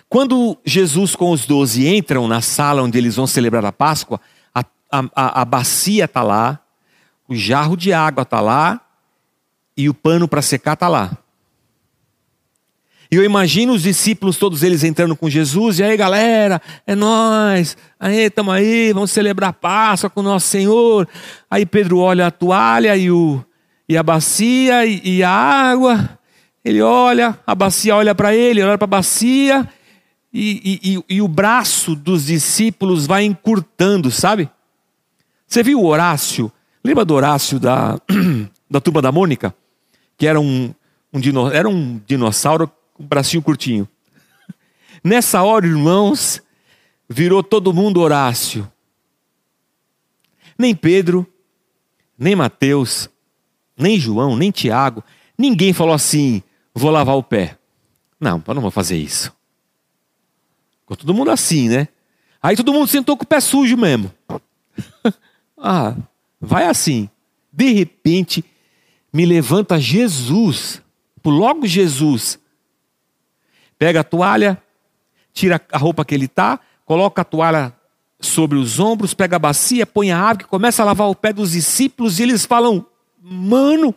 Quando 0.09 0.57
Jesus 0.65 1.15
com 1.15 1.31
os 1.31 1.45
doze 1.45 1.87
entram 1.87 2.27
na 2.27 2.41
sala 2.41 2.81
onde 2.81 2.97
eles 2.97 3.15
vão 3.15 3.27
celebrar 3.27 3.63
a 3.63 3.71
Páscoa, 3.71 4.19
a, 4.53 4.65
a, 4.91 5.41
a 5.41 5.45
bacia 5.45 6.05
está 6.05 6.23
lá, 6.23 6.60
o 7.31 7.35
jarro 7.35 7.77
de 7.77 7.93
água 7.93 8.23
está 8.23 8.41
lá 8.41 8.81
e 9.77 9.87
o 9.87 9.93
pano 9.93 10.27
para 10.27 10.41
secar 10.41 10.73
está 10.73 10.89
lá. 10.89 11.17
E 13.09 13.15
eu 13.15 13.23
imagino 13.23 13.71
os 13.71 13.83
discípulos, 13.83 14.35
todos 14.35 14.63
eles 14.63 14.83
entrando 14.83 15.15
com 15.15 15.29
Jesus, 15.29 15.79
e 15.79 15.83
aí 15.83 15.95
galera, 15.95 16.61
é 16.85 16.93
nós, 16.93 17.77
aí 17.97 18.25
estamos 18.25 18.53
aí, 18.53 18.91
vamos 18.91 19.11
celebrar 19.11 19.51
a 19.51 19.53
Páscoa 19.53 20.09
com 20.09 20.19
o 20.19 20.23
nosso 20.23 20.47
Senhor. 20.47 21.07
Aí 21.49 21.65
Pedro 21.65 21.99
olha 21.99 22.27
a 22.27 22.31
toalha 22.31 22.97
e, 22.97 23.09
o, 23.09 23.41
e 23.87 23.95
a 23.95 24.03
bacia 24.03 24.85
e, 24.85 24.99
e 25.01 25.23
a 25.23 25.31
água, 25.31 26.19
ele 26.65 26.81
olha, 26.81 27.39
a 27.47 27.55
bacia 27.55 27.95
olha 27.95 28.13
para 28.13 28.35
ele, 28.35 28.61
olha 28.61 28.77
para 28.77 28.83
a 28.83 28.87
bacia, 28.87 29.69
e, 30.33 30.81
e, 30.83 31.15
e, 31.15 31.21
o 31.21 31.29
braço 31.29 31.95
dos 31.95 32.25
discípulos 32.25 33.07
vai 33.07 33.23
encurtando, 33.23 34.11
sabe? 34.11 34.49
Você 35.47 35.63
viu 35.63 35.81
Horácio? 35.81 36.51
Lembra 36.83 37.05
do 37.05 37.13
Horácio 37.13 37.59
da, 37.59 37.99
da 38.69 38.81
turma 38.81 39.01
da 39.01 39.11
Mônica? 39.11 39.53
Que 40.17 40.27
era 40.27 40.39
um, 40.39 40.73
um, 41.13 41.19
dino, 41.19 41.51
era 41.51 41.69
um 41.69 42.01
dinossauro 42.05 42.71
com 42.93 43.03
um 43.03 43.05
bracinho 43.05 43.43
curtinho. 43.43 43.87
Nessa 45.03 45.41
hora, 45.43 45.65
irmãos, 45.65 46.41
virou 47.07 47.43
todo 47.43 47.73
mundo 47.73 48.01
Horácio. 48.01 48.71
Nem 50.57 50.75
Pedro, 50.75 51.25
nem 52.17 52.35
Mateus, 52.35 53.09
nem 53.77 53.99
João, 53.99 54.35
nem 54.35 54.51
Tiago, 54.51 55.03
ninguém 55.37 55.73
falou 55.73 55.93
assim: 55.93 56.43
vou 56.73 56.91
lavar 56.91 57.15
o 57.15 57.23
pé. 57.23 57.57
Não, 58.19 58.43
eu 58.47 58.53
não 58.53 58.61
vou 58.61 58.71
fazer 58.71 58.97
isso. 58.97 59.33
Ficou 60.81 60.95
todo 60.95 61.13
mundo 61.13 61.31
assim, 61.31 61.67
né? 61.69 61.87
Aí 62.41 62.55
todo 62.55 62.73
mundo 62.73 62.87
sentou 62.87 63.17
com 63.17 63.23
o 63.23 63.27
pé 63.27 63.39
sujo 63.39 63.75
mesmo. 63.75 64.11
ah, 65.57 65.95
vai 66.41 66.65
assim. 66.65 67.09
De 67.53 67.71
repente, 67.71 68.43
me 69.13 69.25
levanta 69.25 69.79
Jesus, 69.79 70.81
logo 71.23 71.67
Jesus. 71.67 72.39
Pega 73.77 73.99
a 73.99 74.03
toalha, 74.03 74.61
tira 75.31 75.61
a 75.71 75.77
roupa 75.77 76.03
que 76.03 76.15
ele 76.15 76.27
tá, 76.27 76.59
coloca 76.85 77.21
a 77.21 77.25
toalha 77.25 77.73
sobre 78.19 78.57
os 78.57 78.79
ombros, 78.79 79.13
pega 79.13 79.35
a 79.35 79.39
bacia, 79.39 79.85
põe 79.85 80.11
a 80.11 80.19
água, 80.19 80.47
começa 80.47 80.81
a 80.81 80.85
lavar 80.85 81.09
o 81.09 81.15
pé 81.15 81.31
dos 81.31 81.51
discípulos 81.51 82.19
e 82.19 82.23
eles 82.23 82.45
falam: 82.45 82.85
"Mano, 83.21 83.93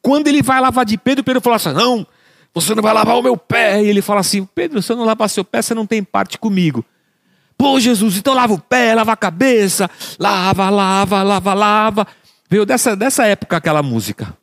quando 0.00 0.28
ele 0.28 0.42
vai 0.42 0.60
lavar 0.60 0.84
de 0.84 0.96
Pedro, 0.96 1.22
Pedro 1.22 1.40
fala 1.40 1.56
assim: 1.56 1.72
"Não, 1.72 2.06
você 2.54 2.74
não 2.74 2.82
vai 2.82 2.92
lavar 2.92 3.16
o 3.16 3.22
meu 3.22 3.36
pé. 3.36 3.82
E 3.82 3.88
ele 3.88 4.02
fala 4.02 4.20
assim: 4.20 4.44
Pedro, 4.44 4.82
se 4.82 4.92
eu 4.92 4.96
não 4.96 5.04
lavar 5.04 5.28
seu 5.30 5.44
pé, 5.44 5.62
você 5.62 5.74
não 5.74 5.86
tem 5.86 6.02
parte 6.02 6.38
comigo. 6.38 6.84
Pô, 7.62 7.78
Jesus, 7.78 8.16
então 8.16 8.34
lava 8.34 8.52
o 8.52 8.58
pé, 8.58 8.92
lava 8.92 9.12
a 9.12 9.16
cabeça, 9.16 9.88
lava, 10.18 10.68
lava, 10.68 11.22
lava, 11.22 11.54
lava. 11.54 12.06
Veio 12.50 12.66
dessa, 12.66 12.96
dessa 12.96 13.24
época 13.24 13.56
aquela 13.56 13.84
música. 13.84 14.36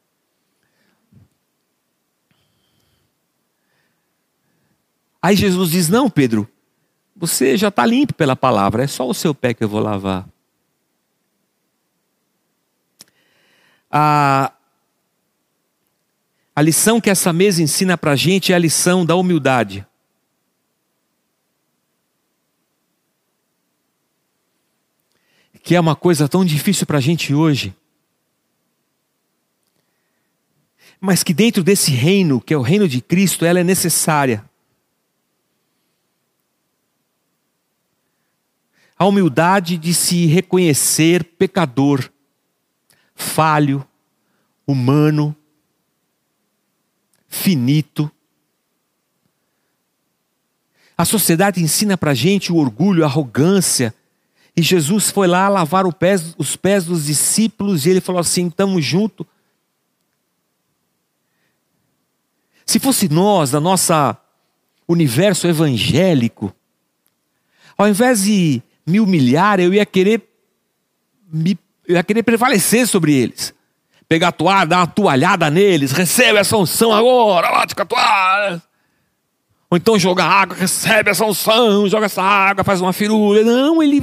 Aí 5.22 5.36
Jesus 5.36 5.72
diz: 5.72 5.90
Não, 5.90 6.10
Pedro, 6.10 6.48
você 7.14 7.58
já 7.58 7.68
está 7.68 7.86
limpo 7.86 8.14
pela 8.14 8.38
palavra, 8.38 8.86
é 8.86 8.88
só 8.88 9.06
o 9.06 9.14
seu 9.14 9.36
pé 9.36 9.54
que 9.54 9.66
eu 9.66 9.68
vou 9.68 9.82
lavar. 9.82 10.26
Ah, 13.92 14.54
a 16.56 16.62
lição 16.62 17.02
que 17.02 17.10
essa 17.10 17.34
mesa 17.34 17.62
ensina 17.62 17.98
para 17.98 18.12
a 18.12 18.16
gente 18.16 18.54
é 18.54 18.56
a 18.56 18.60
lição 18.60 19.06
da 19.06 19.18
humildade. 19.18 19.86
Que 25.64 25.76
é 25.76 25.80
uma 25.80 25.96
coisa 25.96 26.28
tão 26.28 26.44
difícil 26.44 26.86
para 26.86 26.98
a 26.98 27.02
gente 27.02 27.34
hoje. 27.34 27.76
Mas 31.00 31.24
que 31.24 31.34
dentro 31.34 31.64
desse 31.64 31.92
reino, 31.92 32.42
que 32.42 32.54
é 32.54 32.58
o 32.58 32.62
reino 32.62 32.88
de 32.88 33.02
Cristo, 33.02 33.46
ela 33.46 33.60
é 33.60 33.64
necessária. 33.64 34.44
A 38.98 39.06
humildade 39.06 39.78
de 39.78 39.94
se 39.94 40.26
reconhecer 40.26 41.24
pecador, 41.24 42.12
falho, 43.16 43.88
humano, 44.68 45.34
finito. 47.30 48.12
A 50.98 51.06
sociedade 51.06 51.62
ensina 51.62 51.98
para 51.98 52.12
a 52.12 52.14
gente 52.14 52.52
o 52.52 52.58
orgulho, 52.58 53.04
a 53.04 53.08
arrogância. 53.08 53.96
E 54.60 54.62
Jesus 54.62 55.10
foi 55.10 55.26
lá 55.26 55.48
lavar 55.48 55.86
os 55.88 56.56
pés 56.58 56.84
dos 56.84 57.06
discípulos 57.06 57.86
e 57.86 57.92
ele 57.92 58.02
falou 58.02 58.20
assim: 58.20 58.48
estamos 58.48 58.84
juntos. 58.84 59.26
Se 62.66 62.78
fosse 62.78 63.08
nós, 63.08 63.52
da 63.52 63.62
nossa 63.62 64.18
universo 64.86 65.48
evangélico, 65.48 66.54
ao 67.78 67.88
invés 67.88 68.24
de 68.24 68.62
me 68.86 69.00
humilhar, 69.00 69.62
eu 69.62 69.74
ia 69.74 69.86
querer 69.86 70.28
me, 71.32 71.58
eu 71.88 71.96
ia 71.96 72.04
querer 72.04 72.24
prevalecer 72.24 72.86
sobre 72.86 73.14
eles 73.14 73.54
pegar 74.10 74.28
a 74.28 74.32
toalha, 74.34 74.66
dar 74.66 74.78
uma 74.80 74.88
toalhada 74.88 75.50
neles, 75.50 75.94
recebe 75.94 76.38
essa 76.38 76.58
unção 76.58 76.92
agora, 76.92 77.50
lá 77.50 77.64
a 77.64 77.86
toalha. 77.86 78.62
Ou 79.70 79.78
então 79.78 79.98
joga 79.98 80.26
água, 80.26 80.58
recebe 80.58 81.12
essa 81.12 81.24
unção, 81.24 81.88
joga 81.88 82.08
essa 82.08 82.22
água, 82.22 82.64
faz 82.64 82.82
uma 82.82 82.92
firula. 82.92 83.42
Não, 83.42 83.82
ele. 83.82 84.02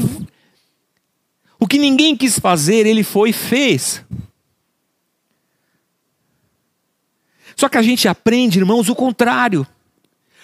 O 1.59 1.67
que 1.67 1.79
ninguém 1.79 2.17
quis 2.17 2.39
fazer, 2.39 2.87
ele 2.87 3.03
foi 3.03 3.31
e 3.31 3.33
fez. 3.33 4.05
Só 7.55 7.69
que 7.69 7.79
a 7.79 7.83
gente 7.83 8.07
aprende, 8.07 8.59
irmãos, 8.59 8.89
o 8.89 8.95
contrário. 8.95 9.67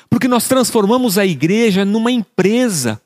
Porque 0.09 0.29
nós 0.29 0.48
transformamos 0.48 1.18
a 1.18 1.27
igreja 1.27 1.84
numa 1.84 2.11
empresa. 2.11 3.01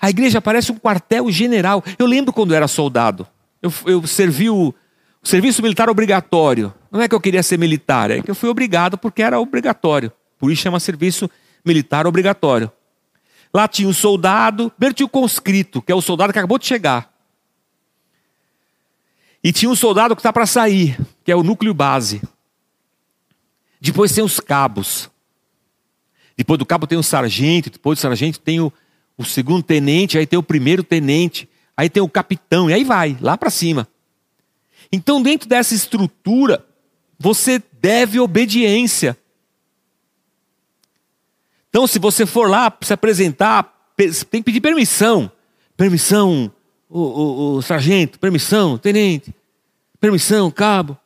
A 0.00 0.10
igreja 0.10 0.40
parece 0.40 0.72
um 0.72 0.78
quartel-general. 0.78 1.82
Eu 1.98 2.06
lembro 2.06 2.32
quando 2.32 2.52
eu 2.52 2.56
era 2.56 2.68
soldado 2.68 3.26
eu, 3.64 3.72
eu 3.86 4.06
servi 4.06 4.50
o, 4.50 4.74
o 5.22 5.28
serviço 5.28 5.62
militar 5.62 5.88
obrigatório. 5.88 6.72
Não 6.92 7.00
é 7.00 7.08
que 7.08 7.14
eu 7.14 7.20
queria 7.20 7.42
ser 7.42 7.58
militar, 7.58 8.10
é 8.10 8.20
que 8.20 8.30
eu 8.30 8.34
fui 8.34 8.50
obrigado 8.50 8.98
porque 8.98 9.22
era 9.22 9.40
obrigatório. 9.40 10.12
Por 10.38 10.52
isso 10.52 10.62
chama 10.62 10.78
serviço 10.78 11.30
militar 11.64 12.06
obrigatório. 12.06 12.70
Lá 13.54 13.68
tinha 13.68 13.88
o 13.88 13.94
soldado, 13.94 14.70
primeiro 14.70 14.94
tinha 14.94 15.06
o 15.06 15.08
conscrito, 15.08 15.80
que 15.80 15.92
é 15.92 15.94
o 15.94 16.00
soldado 16.00 16.32
que 16.32 16.38
acabou 16.38 16.58
de 16.58 16.66
chegar. 16.66 17.12
E 19.42 19.52
tinha 19.52 19.70
um 19.70 19.76
soldado 19.76 20.16
que 20.16 20.20
está 20.20 20.32
para 20.32 20.46
sair, 20.46 20.98
que 21.22 21.30
é 21.30 21.36
o 21.36 21.42
núcleo 21.42 21.72
base. 21.72 22.20
Depois 23.80 24.12
tem 24.12 24.24
os 24.24 24.40
cabos. 24.40 25.08
Depois 26.36 26.58
do 26.58 26.66
cabo 26.66 26.86
tem 26.86 26.98
o 26.98 27.02
sargento, 27.02 27.70
depois 27.70 27.98
do 27.98 28.02
sargento 28.02 28.40
tem 28.40 28.60
o, 28.60 28.72
o 29.16 29.24
segundo 29.24 29.62
tenente, 29.62 30.18
aí 30.18 30.26
tem 30.26 30.38
o 30.38 30.42
primeiro 30.42 30.82
tenente 30.82 31.48
aí 31.76 31.88
tem 31.90 32.02
o 32.02 32.08
capitão, 32.08 32.70
e 32.70 32.72
aí 32.72 32.84
vai, 32.84 33.16
lá 33.20 33.36
para 33.36 33.50
cima. 33.50 33.88
Então, 34.92 35.22
dentro 35.22 35.48
dessa 35.48 35.74
estrutura, 35.74 36.64
você 37.18 37.62
deve 37.80 38.20
obediência. 38.20 39.16
Então, 41.74 41.88
se 41.88 41.98
você 41.98 42.24
for 42.24 42.48
lá 42.48 42.72
se 42.82 42.92
apresentar 42.92 43.92
tem 43.96 44.40
que 44.40 44.42
pedir 44.44 44.60
permissão. 44.60 45.28
Permissão, 45.76 46.52
o, 46.88 47.00
o, 47.00 47.54
o 47.56 47.62
sargento, 47.62 48.16
permissão, 48.16 48.78
tenente, 48.78 49.34
permissão, 49.98 50.52
cabo. 50.52 50.96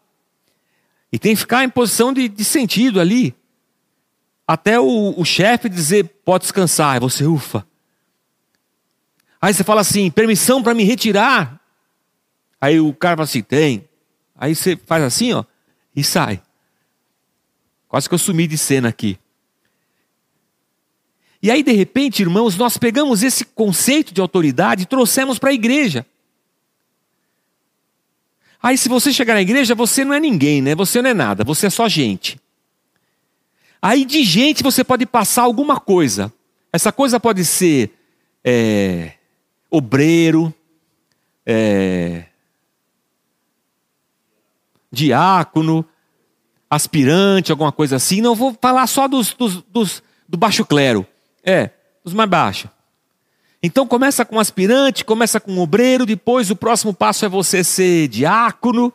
E 1.10 1.18
tem 1.18 1.34
que 1.34 1.40
ficar 1.40 1.64
em 1.64 1.70
posição 1.70 2.12
de, 2.12 2.28
de 2.28 2.44
sentido 2.44 3.00
ali. 3.00 3.34
Até 4.46 4.78
o, 4.78 5.14
o 5.18 5.24
chefe 5.24 5.70
dizer, 5.70 6.04
pode 6.22 6.42
descansar. 6.42 6.92
Aí 6.92 7.00
você, 7.00 7.24
ufa. 7.24 7.66
Aí 9.40 9.54
você 9.54 9.64
fala 9.64 9.80
assim, 9.80 10.10
permissão 10.10 10.62
para 10.62 10.74
me 10.74 10.84
retirar. 10.84 11.58
Aí 12.60 12.78
o 12.78 12.92
cara 12.92 13.16
fala 13.16 13.24
assim, 13.24 13.42
tem. 13.42 13.88
Aí 14.36 14.54
você 14.54 14.76
faz 14.76 15.02
assim, 15.02 15.32
ó, 15.32 15.44
e 15.96 16.04
sai. 16.04 16.42
Quase 17.88 18.06
que 18.06 18.14
eu 18.14 18.18
sumi 18.18 18.46
de 18.46 18.58
cena 18.58 18.90
aqui. 18.90 19.18
E 21.43 21.51
aí, 21.51 21.62
de 21.62 21.72
repente, 21.72 22.22
irmãos, 22.22 22.57
nós 22.57 22.76
pegamos 22.76 23.22
esse 23.22 23.45
conceito 23.45 24.12
de 24.12 24.20
autoridade 24.20 24.82
e 24.82 24.86
trouxemos 24.86 25.39
para 25.39 25.51
a 25.51 25.55
igreja. 25.55 26.05
Aí, 28.61 28.76
se 28.76 28.89
você 28.89 29.12
chegar 29.12 29.34
na 29.34 29.43
igreja, 29.43 29.74
você 29.74 30.05
não 30.05 30.12
é 30.12 30.18
ninguém, 30.18 30.61
né? 30.61 30.74
Você 30.74 31.01
não 31.01 31.11
é 31.11 31.14
nada, 31.14 31.45
você 31.45 31.66
é 31.68 31.70
só 31.70 31.89
gente. 31.89 32.41
Aí, 33.80 34.05
de 34.05 34.24
gente, 34.24 34.64
você 34.64 34.82
pode 34.82 35.07
passar 35.07 35.43
alguma 35.43 35.78
coisa. 35.78 36.32
Essa 36.72 36.91
coisa 36.91 37.20
pode 37.20 37.45
ser 37.45 37.93
é, 38.45 39.12
obreiro, 39.70 40.53
é, 41.47 42.24
diácono, 44.91 45.84
aspirante, 46.68 47.53
alguma 47.53 47.70
coisa 47.70 47.95
assim. 47.95 48.20
Não 48.20 48.34
vou 48.34 48.57
falar 48.61 48.89
só 48.89 49.07
dos, 49.07 49.32
dos, 49.34 49.62
dos 49.70 50.03
do 50.28 50.36
baixo 50.36 50.64
clero. 50.64 51.07
É, 51.49 51.70
os 52.05 52.12
mais 52.12 52.28
baixos. 52.28 52.70
Então 53.62 53.86
começa 53.86 54.22
com 54.22 54.38
aspirante, 54.38 55.03
começa 55.03 55.40
com 55.40 55.57
obreiro, 55.59 56.05
depois 56.05 56.51
o 56.51 56.57
próximo 56.57 56.92
passo 56.92 57.24
é 57.24 57.28
você 57.28 57.64
ser 57.64 58.07
diácono. 58.09 58.92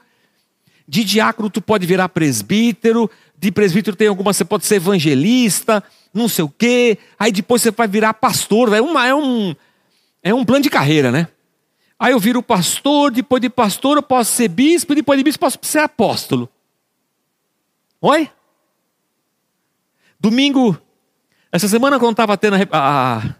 De 0.87 1.03
diácono 1.03 1.49
tu 1.49 1.59
pode 1.59 1.87
virar 1.87 2.09
presbítero, 2.09 3.09
de 3.35 3.51
presbítero 3.51 3.95
tem 3.95 4.07
algumas, 4.07 4.37
você 4.37 4.45
pode 4.45 4.67
ser 4.67 4.75
evangelista, 4.75 5.83
não 6.13 6.29
sei 6.29 6.45
o 6.45 6.49
quê. 6.49 6.99
Aí 7.17 7.31
depois 7.31 7.63
você 7.63 7.71
vai 7.71 7.87
virar 7.87 8.13
pastor, 8.13 8.71
é, 8.71 8.79
uma, 8.79 9.07
é, 9.07 9.15
um, 9.15 9.55
é 10.21 10.31
um 10.31 10.45
plano 10.45 10.61
de 10.61 10.69
carreira, 10.69 11.11
né? 11.11 11.27
Aí 11.97 12.11
eu 12.11 12.19
viro 12.19 12.43
pastor, 12.43 13.09
depois 13.09 13.41
de 13.41 13.49
pastor 13.49 13.97
eu 13.97 14.03
posso 14.03 14.31
ser 14.31 14.47
bispo, 14.47 14.93
depois 14.93 15.17
de 15.17 15.23
bispo 15.23 15.39
posso 15.39 15.57
ser 15.63 15.79
apóstolo. 15.79 16.47
Oi? 17.99 18.29
Domingo 20.19 20.79
essa 21.53 21.67
semana, 21.67 21.99
quando 21.99 22.13
estava 22.13 22.35
tendo 22.35 22.55
a, 22.71 23.17
a, 23.17 23.35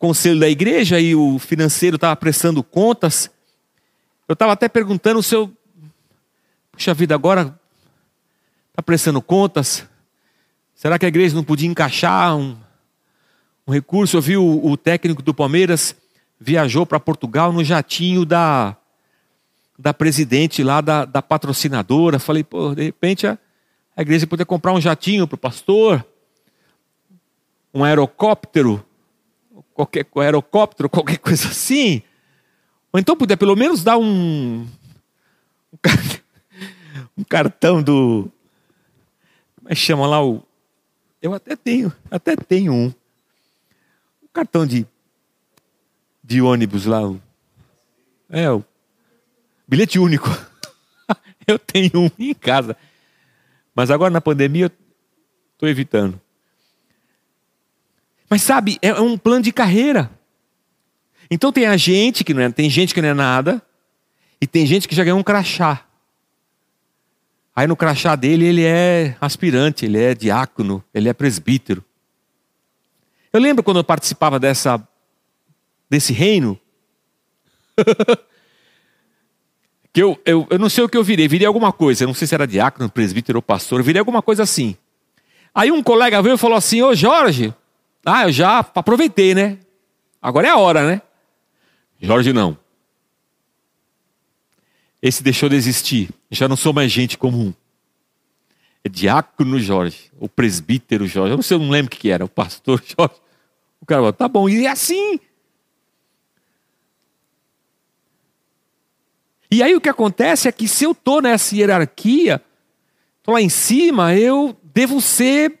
conselho 0.00 0.40
da 0.40 0.48
igreja 0.48 0.98
e 0.98 1.14
o 1.14 1.38
financeiro 1.38 1.94
estava 1.94 2.16
prestando 2.16 2.60
contas, 2.60 3.30
eu 4.26 4.32
estava 4.32 4.52
até 4.52 4.68
perguntando 4.68 5.22
se 5.22 5.36
eu. 5.36 5.48
Puxa 6.72 6.92
vida, 6.92 7.14
agora 7.14 7.56
está 8.70 8.82
prestando 8.82 9.22
contas. 9.22 9.86
Será 10.74 10.98
que 10.98 11.04
a 11.04 11.08
igreja 11.08 11.36
não 11.36 11.44
podia 11.44 11.68
encaixar 11.68 12.36
um, 12.36 12.56
um 13.64 13.72
recurso? 13.72 14.16
Eu 14.16 14.22
vi 14.22 14.36
o, 14.36 14.66
o 14.66 14.76
técnico 14.76 15.22
do 15.22 15.32
Palmeiras 15.32 15.94
viajou 16.40 16.84
para 16.84 16.98
Portugal 16.98 17.52
no 17.52 17.62
jatinho 17.62 18.24
da, 18.24 18.76
da 19.78 19.94
presidente 19.94 20.64
lá 20.64 20.80
da, 20.80 21.04
da 21.04 21.22
patrocinadora. 21.22 22.18
Falei, 22.18 22.42
pô, 22.42 22.74
de 22.74 22.82
repente 22.82 23.24
a, 23.24 23.38
a 23.96 24.02
igreja 24.02 24.26
podia 24.26 24.44
comprar 24.44 24.72
um 24.72 24.80
jatinho 24.80 25.28
para 25.28 25.36
o 25.36 25.38
pastor 25.38 26.04
um 27.72 27.84
aerocóptero, 27.84 28.84
qualquer 29.72 30.06
um 30.14 30.20
aerocóptero, 30.20 30.88
qualquer 30.88 31.18
coisa 31.20 31.48
assim. 31.48 32.02
Ou 32.92 32.98
então 32.98 33.16
puder 33.16 33.36
pelo 33.36 33.56
menos 33.56 33.84
dar 33.84 33.96
um, 33.96 34.66
um 37.16 37.24
cartão 37.24 37.82
do. 37.82 38.30
Como 39.56 39.68
é 39.68 39.74
que 39.74 39.80
chama 39.80 40.06
lá 40.06 40.24
o. 40.24 40.42
Eu 41.22 41.34
até 41.34 41.54
tenho, 41.54 41.92
até 42.10 42.34
tenho 42.34 42.72
um. 42.72 42.86
Um 44.22 44.28
cartão 44.32 44.66
de, 44.66 44.86
de 46.22 46.40
ônibus 46.40 46.86
lá. 46.86 47.00
É, 48.28 48.50
o 48.50 48.64
bilhete 49.66 49.98
único. 49.98 50.28
eu 51.46 51.58
tenho 51.58 51.90
um 51.94 52.10
em 52.18 52.34
casa. 52.34 52.76
Mas 53.74 53.90
agora 53.90 54.10
na 54.10 54.20
pandemia 54.20 54.66
eu 54.66 54.70
estou 55.52 55.68
evitando. 55.68 56.20
Mas 58.30 58.42
sabe, 58.42 58.78
é 58.80 58.94
um 58.94 59.18
plano 59.18 59.42
de 59.42 59.50
carreira. 59.50 60.08
Então 61.28 61.50
tem 61.50 61.66
a 61.66 61.76
gente 61.76 62.22
que 62.22 62.32
não 62.32 62.42
é, 62.42 62.50
tem 62.50 62.70
gente 62.70 62.94
que 62.94 63.02
não 63.02 63.08
é 63.08 63.14
nada, 63.14 63.60
e 64.40 64.46
tem 64.46 64.64
gente 64.64 64.86
que 64.86 64.94
já 64.94 65.02
ganhou 65.02 65.18
um 65.18 65.22
crachá. 65.22 65.84
Aí 67.54 67.66
no 67.66 67.74
crachá 67.74 68.14
dele 68.14 68.46
ele 68.46 68.64
é 68.64 69.16
aspirante, 69.20 69.84
ele 69.84 70.00
é 70.00 70.14
diácono, 70.14 70.82
ele 70.94 71.08
é 71.08 71.12
presbítero. 71.12 71.84
Eu 73.32 73.40
lembro 73.40 73.64
quando 73.64 73.78
eu 73.78 73.84
participava 73.84 74.38
dessa 74.38 74.80
desse 75.88 76.12
reino, 76.12 76.58
que 79.92 80.00
eu, 80.00 80.20
eu, 80.24 80.46
eu 80.48 80.58
não 80.58 80.68
sei 80.68 80.84
o 80.84 80.88
que 80.88 80.96
eu 80.96 81.02
virei, 81.02 81.26
virei 81.26 81.48
alguma 81.48 81.72
coisa, 81.72 82.04
eu 82.04 82.06
não 82.06 82.14
sei 82.14 82.28
se 82.28 82.34
era 82.34 82.46
diácono, 82.46 82.88
presbítero 82.88 83.38
ou 83.38 83.42
pastor, 83.42 83.82
virei 83.82 83.98
alguma 83.98 84.22
coisa 84.22 84.44
assim. 84.44 84.76
Aí 85.52 85.72
um 85.72 85.82
colega 85.82 86.22
veio 86.22 86.36
e 86.36 86.38
falou 86.38 86.56
assim: 86.56 86.80
Ô 86.80 86.94
Jorge, 86.94 87.52
ah, 88.04 88.24
eu 88.24 88.32
já 88.32 88.58
aproveitei, 88.58 89.34
né? 89.34 89.58
Agora 90.20 90.48
é 90.48 90.50
a 90.50 90.56
hora, 90.56 90.86
né? 90.86 91.02
Jorge 92.00 92.32
não. 92.32 92.56
Esse 95.02 95.22
deixou 95.22 95.48
de 95.48 95.56
existir. 95.56 96.10
Já 96.30 96.48
não 96.48 96.56
sou 96.56 96.72
mais 96.72 96.90
gente 96.90 97.16
comum. 97.16 97.52
É 98.82 98.88
diácono 98.88 99.58
Jorge, 99.58 100.10
o 100.18 100.28
presbítero 100.28 101.06
Jorge. 101.06 101.32
Eu 101.32 101.36
não 101.36 101.42
sei, 101.42 101.56
eu 101.56 101.60
não 101.60 101.70
lembro 101.70 101.94
o 101.94 101.96
que 101.96 102.10
era, 102.10 102.24
o 102.24 102.28
pastor 102.28 102.82
Jorge. 102.84 103.20
O 103.80 103.86
cara 103.86 104.00
falou, 104.00 104.12
tá 104.12 104.28
bom, 104.28 104.48
e 104.48 104.66
é 104.66 104.70
assim. 104.70 105.20
E 109.50 109.62
aí 109.62 109.74
o 109.74 109.80
que 109.80 109.88
acontece 109.88 110.48
é 110.48 110.52
que 110.52 110.68
se 110.68 110.84
eu 110.84 110.92
estou 110.92 111.20
nessa 111.20 111.56
hierarquia, 111.56 112.40
estou 113.18 113.34
lá 113.34 113.42
em 113.42 113.48
cima, 113.48 114.14
eu 114.14 114.56
devo 114.62 115.00
ser 115.00 115.59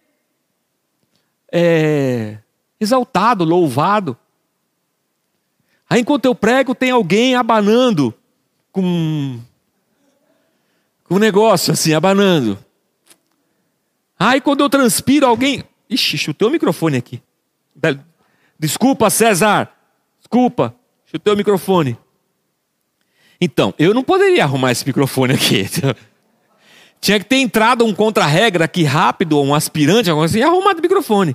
é, 1.52 2.38
exaltado, 2.78 3.44
louvado. 3.44 4.16
Aí 5.88 6.00
enquanto 6.00 6.24
eu 6.24 6.34
prego, 6.34 6.74
tem 6.74 6.90
alguém 6.90 7.34
abanando 7.34 8.14
com, 8.70 9.40
com 11.04 11.16
um 11.16 11.18
negócio 11.18 11.72
assim, 11.72 11.92
abanando. 11.92 12.58
Aí 14.18 14.40
quando 14.40 14.60
eu 14.60 14.70
transpiro, 14.70 15.26
alguém. 15.26 15.64
Ixi, 15.88 16.18
chutei 16.18 16.46
o 16.46 16.50
microfone 16.50 16.96
aqui. 16.96 17.20
Desculpa, 18.58 19.10
César. 19.10 19.72
Desculpa, 20.18 20.74
chutei 21.06 21.32
o 21.32 21.36
microfone. 21.36 21.98
Então, 23.40 23.74
eu 23.78 23.94
não 23.94 24.04
poderia 24.04 24.44
arrumar 24.44 24.70
esse 24.70 24.86
microfone 24.86 25.32
aqui. 25.34 25.64
Tinha 27.00 27.18
que 27.18 27.24
ter 27.24 27.36
entrado 27.36 27.84
um 27.84 27.94
contra-regra 27.94 28.66
aqui 28.66 28.84
rápido, 28.84 29.40
um 29.40 29.54
aspirante, 29.54 30.10
alguma 30.10 30.22
coisa 30.22 30.38
assim, 30.38 30.40
e 30.40 30.46
arrumado 30.46 30.78
o 30.78 30.82
microfone. 30.82 31.34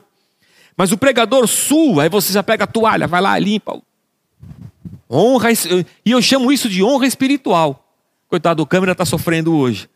Mas 0.77 0.91
o 0.91 0.97
pregador 0.97 1.47
sua, 1.47 2.03
aí 2.03 2.09
você 2.09 2.31
já 2.31 2.43
pega 2.43 2.65
a 2.65 2.67
toalha, 2.67 3.07
vai 3.07 3.21
lá, 3.21 3.39
limpa. 3.39 3.81
Honra, 5.09 5.49
e 6.05 6.11
eu 6.11 6.21
chamo 6.21 6.51
isso 6.51 6.69
de 6.69 6.83
honra 6.83 7.07
espiritual. 7.07 7.83
Coitado, 8.27 8.61
o 8.61 8.67
câmera 8.67 8.91
está 8.91 9.05
sofrendo 9.05 9.55
hoje. 9.55 9.89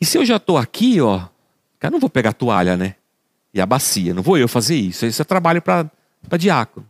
E 0.00 0.04
se 0.04 0.18
eu 0.18 0.24
já 0.24 0.36
estou 0.36 0.56
aqui, 0.58 1.00
ó, 1.00 1.26
cara, 1.78 1.92
não 1.92 2.00
vou 2.00 2.10
pegar 2.10 2.30
a 2.30 2.34
toalha, 2.34 2.76
né? 2.76 2.96
E 3.52 3.60
a 3.60 3.66
bacia, 3.66 4.14
não 4.14 4.22
vou 4.22 4.38
eu 4.38 4.48
fazer 4.48 4.76
isso. 4.76 5.04
Isso 5.06 5.20
é 5.20 5.24
trabalho 5.24 5.60
para 5.60 5.90
diácono. 6.38 6.86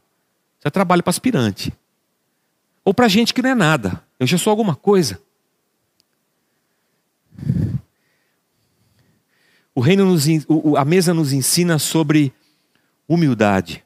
Isso 0.60 0.68
é 0.68 0.70
trabalho 0.70 1.02
para 1.02 1.08
aspirante. 1.08 1.72
Ou 2.84 2.92
para 2.92 3.08
gente 3.08 3.32
que 3.32 3.40
não 3.40 3.48
é 3.48 3.54
nada. 3.54 4.04
Eu 4.18 4.26
já 4.26 4.36
sou 4.36 4.50
alguma 4.50 4.76
coisa. 4.76 5.18
O 9.74 9.80
reino 9.80 10.04
nos, 10.04 10.26
a 10.76 10.84
mesa 10.84 11.14
nos 11.14 11.32
ensina 11.32 11.78
sobre 11.78 12.30
humildade. 13.08 13.82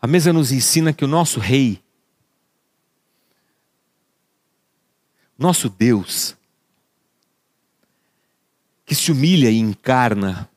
A 0.00 0.06
mesa 0.06 0.32
nos 0.32 0.52
ensina 0.52 0.92
que 0.92 1.04
o 1.04 1.08
nosso 1.08 1.40
rei, 1.40 1.82
nosso 5.36 5.68
Deus, 5.68 6.36
que 8.86 8.94
se 8.94 9.10
humilha 9.10 9.50
e 9.50 9.58
encarna, 9.58 10.48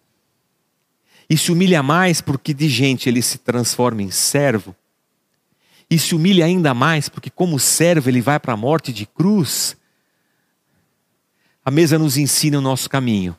e 1.30 1.38
se 1.38 1.52
humilha 1.52 1.84
mais 1.84 2.22
porque 2.22 2.54
de 2.54 2.70
gente 2.70 3.10
ele 3.10 3.22
se 3.22 3.38
transforma 3.38 4.02
em 4.02 4.12
servo, 4.12 4.76
e 5.90 5.98
se 5.98 6.14
humilha 6.14 6.46
ainda 6.46 6.74
mais, 6.74 7.08
porque, 7.08 7.30
como 7.30 7.58
servo, 7.58 8.10
ele 8.10 8.20
vai 8.20 8.40
para 8.40 8.54
a 8.54 8.58
morte 8.58 8.92
de 8.92 9.06
cruz. 9.06 9.78
A 11.64 11.72
mesa 11.72 11.98
nos 11.98 12.18
ensina 12.18 12.58
o 12.58 12.62
nosso 12.62 12.90
caminho. 12.90 13.36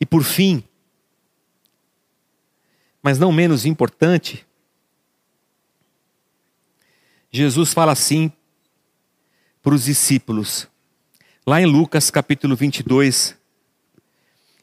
E 0.00 0.06
por 0.06 0.22
fim, 0.22 0.62
mas 3.02 3.18
não 3.18 3.32
menos 3.32 3.66
importante, 3.66 4.46
Jesus 7.32 7.72
fala 7.72 7.92
assim 7.92 8.32
para 9.62 9.74
os 9.74 9.84
discípulos. 9.84 10.68
Lá 11.46 11.60
em 11.60 11.66
Lucas 11.66 12.10
capítulo 12.10 12.54
22, 12.54 13.36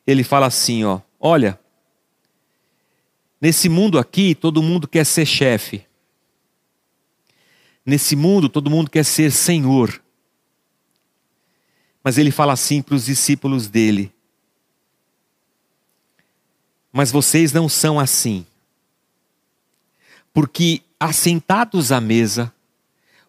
ele 0.06 0.24
fala 0.24 0.46
assim, 0.46 0.84
ó: 0.86 1.02
Olha, 1.20 1.60
nesse 3.40 3.70
mundo 3.70 3.98
aqui 4.00 4.36
todo 4.36 4.62
mundo 4.62 4.88
quer 4.88 5.06
ser 5.06 5.26
chefe. 5.26 5.86
Nesse 7.86 8.16
mundo 8.16 8.50
todo 8.50 8.70
mundo 8.70 8.90
quer 8.90 9.06
ser 9.06 9.32
senhor. 9.32 10.02
Mas 12.04 12.18
ele 12.18 12.32
fala 12.32 12.54
assim 12.54 12.82
para 12.82 12.96
os 12.96 13.06
discípulos 13.06 13.68
dele: 13.68 14.12
Mas 16.92 17.12
vocês 17.12 17.52
não 17.52 17.68
são 17.68 18.00
assim. 18.00 18.46
Porque 20.34 20.82
assentados 21.00 21.92
à 21.92 22.00
mesa, 22.00 22.54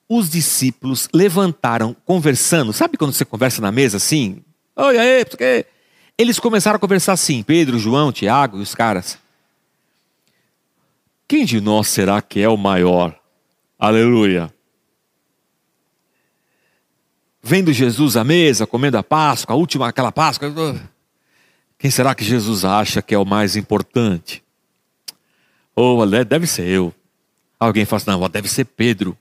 os 0.09 0.31
discípulos 0.31 1.09
levantaram 1.13 1.95
conversando. 2.05 2.73
Sabe 2.73 2.97
quando 2.97 3.13
você 3.13 3.25
conversa 3.25 3.61
na 3.61 3.71
mesa 3.71 3.99
assim? 3.99 4.43
Oi, 4.75 4.99
aí, 4.99 5.25
porque 5.25 5.67
eles 6.17 6.39
começaram 6.39 6.77
a 6.77 6.81
conversar 6.81 7.13
assim, 7.13 7.43
Pedro, 7.43 7.79
João, 7.79 8.13
Tiago 8.13 8.59
e 8.59 8.63
os 8.63 8.75
caras. 8.75 9.19
Quem 11.29 11.45
de 11.45 11.61
nós 11.61 11.89
será 11.89 12.23
que 12.23 12.41
é 12.41 12.49
o 12.49 12.57
maior? 12.57 13.15
Aleluia. 13.79 14.53
Vendo 17.43 17.73
Jesus 17.73 18.17
à 18.17 18.25
mesa, 18.25 18.67
comendo 18.67 18.97
a 18.97 19.03
Páscoa, 19.03 19.55
a 19.55 19.57
última, 19.57 19.87
aquela 19.87 20.11
Páscoa. 20.11 20.51
Quem 21.79 21.91
será 21.91 22.15
que 22.15 22.25
Jesus 22.25 22.65
acha 22.65 23.03
que 23.03 23.15
é 23.15 23.19
o 23.19 23.27
mais 23.27 23.55
importante? 23.57 24.43
Ou 25.77 26.01
oh, 26.01 26.25
deve 26.25 26.47
ser 26.47 26.67
eu. 26.67 26.93
Alguém 27.61 27.85
fala 27.85 27.99
assim, 27.99 28.11
não, 28.11 28.29
deve 28.29 28.49
ser 28.49 28.65
Pedro. 28.65 29.17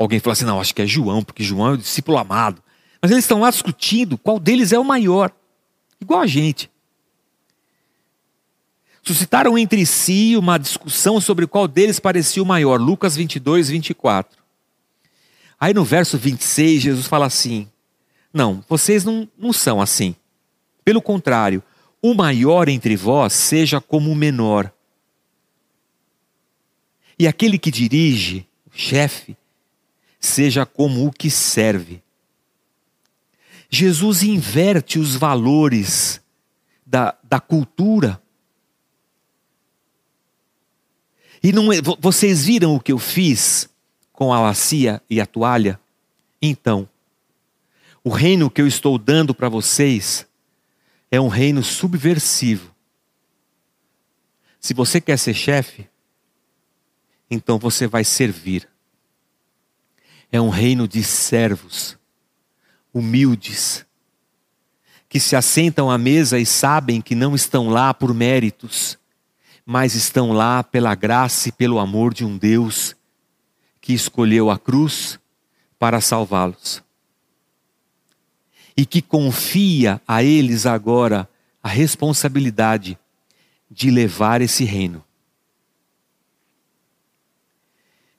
Alguém 0.00 0.18
fala 0.18 0.32
assim: 0.32 0.46
não, 0.46 0.58
acho 0.58 0.74
que 0.74 0.80
é 0.80 0.86
João, 0.86 1.22
porque 1.22 1.44
João 1.44 1.68
é 1.68 1.72
o 1.72 1.76
discípulo 1.76 2.16
amado. 2.16 2.62
Mas 3.02 3.10
eles 3.10 3.24
estão 3.24 3.40
lá 3.40 3.50
discutindo 3.50 4.16
qual 4.16 4.40
deles 4.40 4.72
é 4.72 4.78
o 4.78 4.84
maior, 4.84 5.30
igual 6.00 6.20
a 6.20 6.26
gente. 6.26 6.70
Suscitaram 9.02 9.56
entre 9.56 9.84
si 9.86 10.36
uma 10.36 10.58
discussão 10.58 11.20
sobre 11.20 11.46
qual 11.46 11.66
deles 11.66 11.98
parecia 11.98 12.42
o 12.42 12.46
maior. 12.46 12.80
Lucas 12.80 13.16
22, 13.16 13.70
24. 13.70 14.38
Aí 15.58 15.74
no 15.74 15.84
verso 15.84 16.18
26, 16.18 16.82
Jesus 16.82 17.06
fala 17.06 17.26
assim: 17.26 17.68
Não, 18.32 18.64
vocês 18.68 19.04
não, 19.04 19.28
não 19.38 19.52
são 19.52 19.80
assim. 19.80 20.14
Pelo 20.84 21.00
contrário, 21.00 21.62
o 22.02 22.14
maior 22.14 22.68
entre 22.68 22.96
vós 22.96 23.32
seja 23.32 23.80
como 23.80 24.10
o 24.10 24.16
menor. 24.16 24.72
E 27.18 27.26
aquele 27.28 27.58
que 27.58 27.70
dirige, 27.70 28.46
o 28.66 28.78
chefe, 28.78 29.36
seja 30.18 30.64
como 30.64 31.06
o 31.06 31.12
que 31.12 31.30
serve. 31.30 32.02
Jesus 33.68 34.22
inverte 34.22 34.98
os 34.98 35.14
valores 35.14 36.20
da, 36.84 37.14
da 37.22 37.38
cultura. 37.38 38.19
E 41.42 41.52
não, 41.52 41.72
é, 41.72 41.76
vocês 41.98 42.44
viram 42.44 42.74
o 42.74 42.80
que 42.80 42.92
eu 42.92 42.98
fiz 42.98 43.68
com 44.12 44.32
a 44.32 44.40
bacia 44.40 45.02
e 45.08 45.20
a 45.20 45.26
toalha? 45.26 45.80
Então, 46.40 46.88
o 48.04 48.10
reino 48.10 48.50
que 48.50 48.60
eu 48.60 48.66
estou 48.66 48.98
dando 48.98 49.34
para 49.34 49.48
vocês 49.48 50.26
é 51.10 51.20
um 51.20 51.28
reino 51.28 51.62
subversivo. 51.62 52.74
Se 54.60 54.74
você 54.74 55.00
quer 55.00 55.18
ser 55.18 55.34
chefe, 55.34 55.88
então 57.30 57.58
você 57.58 57.86
vai 57.86 58.04
servir 58.04 58.68
é 60.32 60.40
um 60.40 60.48
reino 60.48 60.86
de 60.86 61.02
servos, 61.02 61.98
humildes, 62.92 63.84
que 65.08 65.18
se 65.18 65.34
assentam 65.34 65.90
à 65.90 65.98
mesa 65.98 66.38
e 66.38 66.46
sabem 66.46 67.00
que 67.00 67.14
não 67.14 67.34
estão 67.34 67.68
lá 67.68 67.92
por 67.92 68.14
méritos, 68.14 68.96
mas 69.72 69.94
estão 69.94 70.32
lá 70.32 70.64
pela 70.64 70.96
graça 70.96 71.48
e 71.48 71.52
pelo 71.52 71.78
amor 71.78 72.12
de 72.12 72.24
um 72.24 72.36
Deus 72.36 72.96
que 73.80 73.92
escolheu 73.92 74.50
a 74.50 74.58
cruz 74.58 75.16
para 75.78 76.00
salvá-los. 76.00 76.82
E 78.76 78.84
que 78.84 79.00
confia 79.00 80.02
a 80.08 80.24
eles 80.24 80.66
agora 80.66 81.30
a 81.62 81.68
responsabilidade 81.68 82.98
de 83.70 83.92
levar 83.92 84.40
esse 84.40 84.64
reino. 84.64 85.04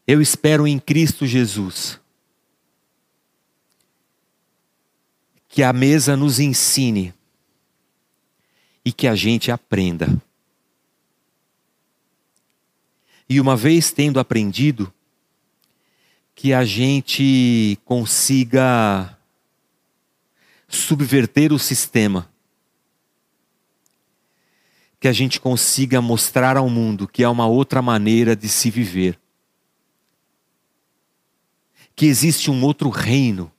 Eu 0.08 0.22
espero 0.22 0.66
em 0.66 0.80
Cristo 0.80 1.28
Jesus 1.28 1.99
que 5.49 5.64
a 5.64 5.74
mesa 5.74 6.16
nos 6.16 6.39
ensine 6.39 7.14
e 8.86 8.93
que 8.93 9.06
a 9.06 9.16
gente 9.16 9.52
aprenda. 9.52 10.08
E 13.32 13.39
uma 13.39 13.55
vez 13.55 13.93
tendo 13.93 14.19
aprendido, 14.19 14.93
que 16.36 16.51
a 16.51 16.65
gente 16.65 17.79
consiga 17.86 19.17
subverter 20.67 21.53
o 21.53 21.57
sistema, 21.57 22.29
que 24.99 25.07
a 25.07 25.13
gente 25.13 25.39
consiga 25.39 26.01
mostrar 26.01 26.57
ao 26.57 26.69
mundo 26.69 27.07
que 27.07 27.23
há 27.23 27.29
uma 27.29 27.47
outra 27.47 27.82
maneira 27.82 28.36
de 28.36 28.49
se 28.49 28.69
viver, 28.69 29.17
que 31.95 32.07
existe 32.07 32.51
um 32.51 32.61
outro 32.61 32.89
reino 32.89 33.49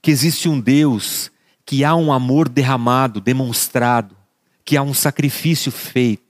que 0.00 0.10
existe 0.10 0.48
um 0.48 0.58
Deus, 0.58 1.30
que 1.66 1.84
há 1.84 1.94
um 1.94 2.10
amor 2.10 2.48
derramado, 2.48 3.20
demonstrado, 3.20 4.16
que 4.64 4.74
há 4.74 4.82
um 4.82 4.94
sacrifício 4.94 5.70
feito. 5.70 6.21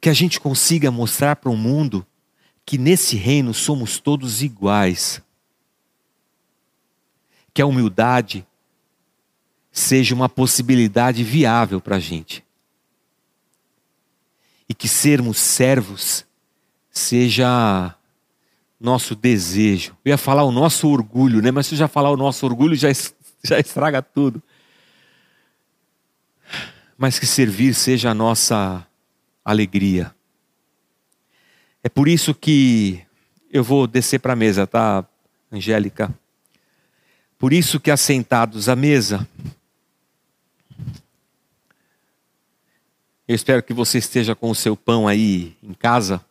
Que 0.00 0.08
a 0.08 0.12
gente 0.12 0.40
consiga 0.40 0.90
mostrar 0.90 1.36
para 1.36 1.50
o 1.50 1.56
mundo 1.56 2.06
que 2.64 2.78
nesse 2.78 3.16
reino 3.16 3.52
somos 3.52 3.98
todos 3.98 4.42
iguais. 4.42 5.20
Que 7.52 7.60
a 7.60 7.66
humildade 7.66 8.46
seja 9.72 10.14
uma 10.14 10.28
possibilidade 10.28 11.22
viável 11.22 11.80
para 11.80 11.96
a 11.96 12.00
gente. 12.00 12.44
E 14.68 14.74
que 14.74 14.88
sermos 14.88 15.38
servos 15.38 16.24
seja 16.90 17.94
nosso 18.80 19.14
desejo. 19.14 19.96
Eu 20.04 20.10
ia 20.10 20.18
falar 20.18 20.44
o 20.44 20.52
nosso 20.52 20.88
orgulho, 20.88 21.42
né? 21.42 21.50
Mas 21.50 21.66
se 21.66 21.74
eu 21.74 21.78
já 21.78 21.88
falar 21.88 22.10
o 22.10 22.16
nosso 22.16 22.46
orgulho, 22.46 22.74
já, 22.74 22.88
já 23.44 23.58
estraga 23.58 24.00
tudo. 24.00 24.42
Mas 26.96 27.18
que 27.18 27.26
servir 27.26 27.74
seja 27.74 28.10
a 28.10 28.14
nossa 28.14 28.86
alegria. 29.50 30.14
É 31.82 31.88
por 31.88 32.08
isso 32.08 32.34
que 32.34 33.02
eu 33.50 33.64
vou 33.64 33.86
descer 33.86 34.18
para 34.18 34.34
a 34.34 34.36
mesa, 34.36 34.66
tá, 34.66 35.04
Angélica? 35.50 36.14
Por 37.38 37.52
isso 37.52 37.80
que 37.80 37.90
assentados 37.90 38.68
à 38.68 38.76
mesa, 38.76 39.26
eu 43.26 43.34
espero 43.34 43.62
que 43.62 43.72
você 43.72 43.98
esteja 43.98 44.34
com 44.34 44.50
o 44.50 44.54
seu 44.54 44.76
pão 44.76 45.08
aí 45.08 45.56
em 45.62 45.72
casa 45.72 46.24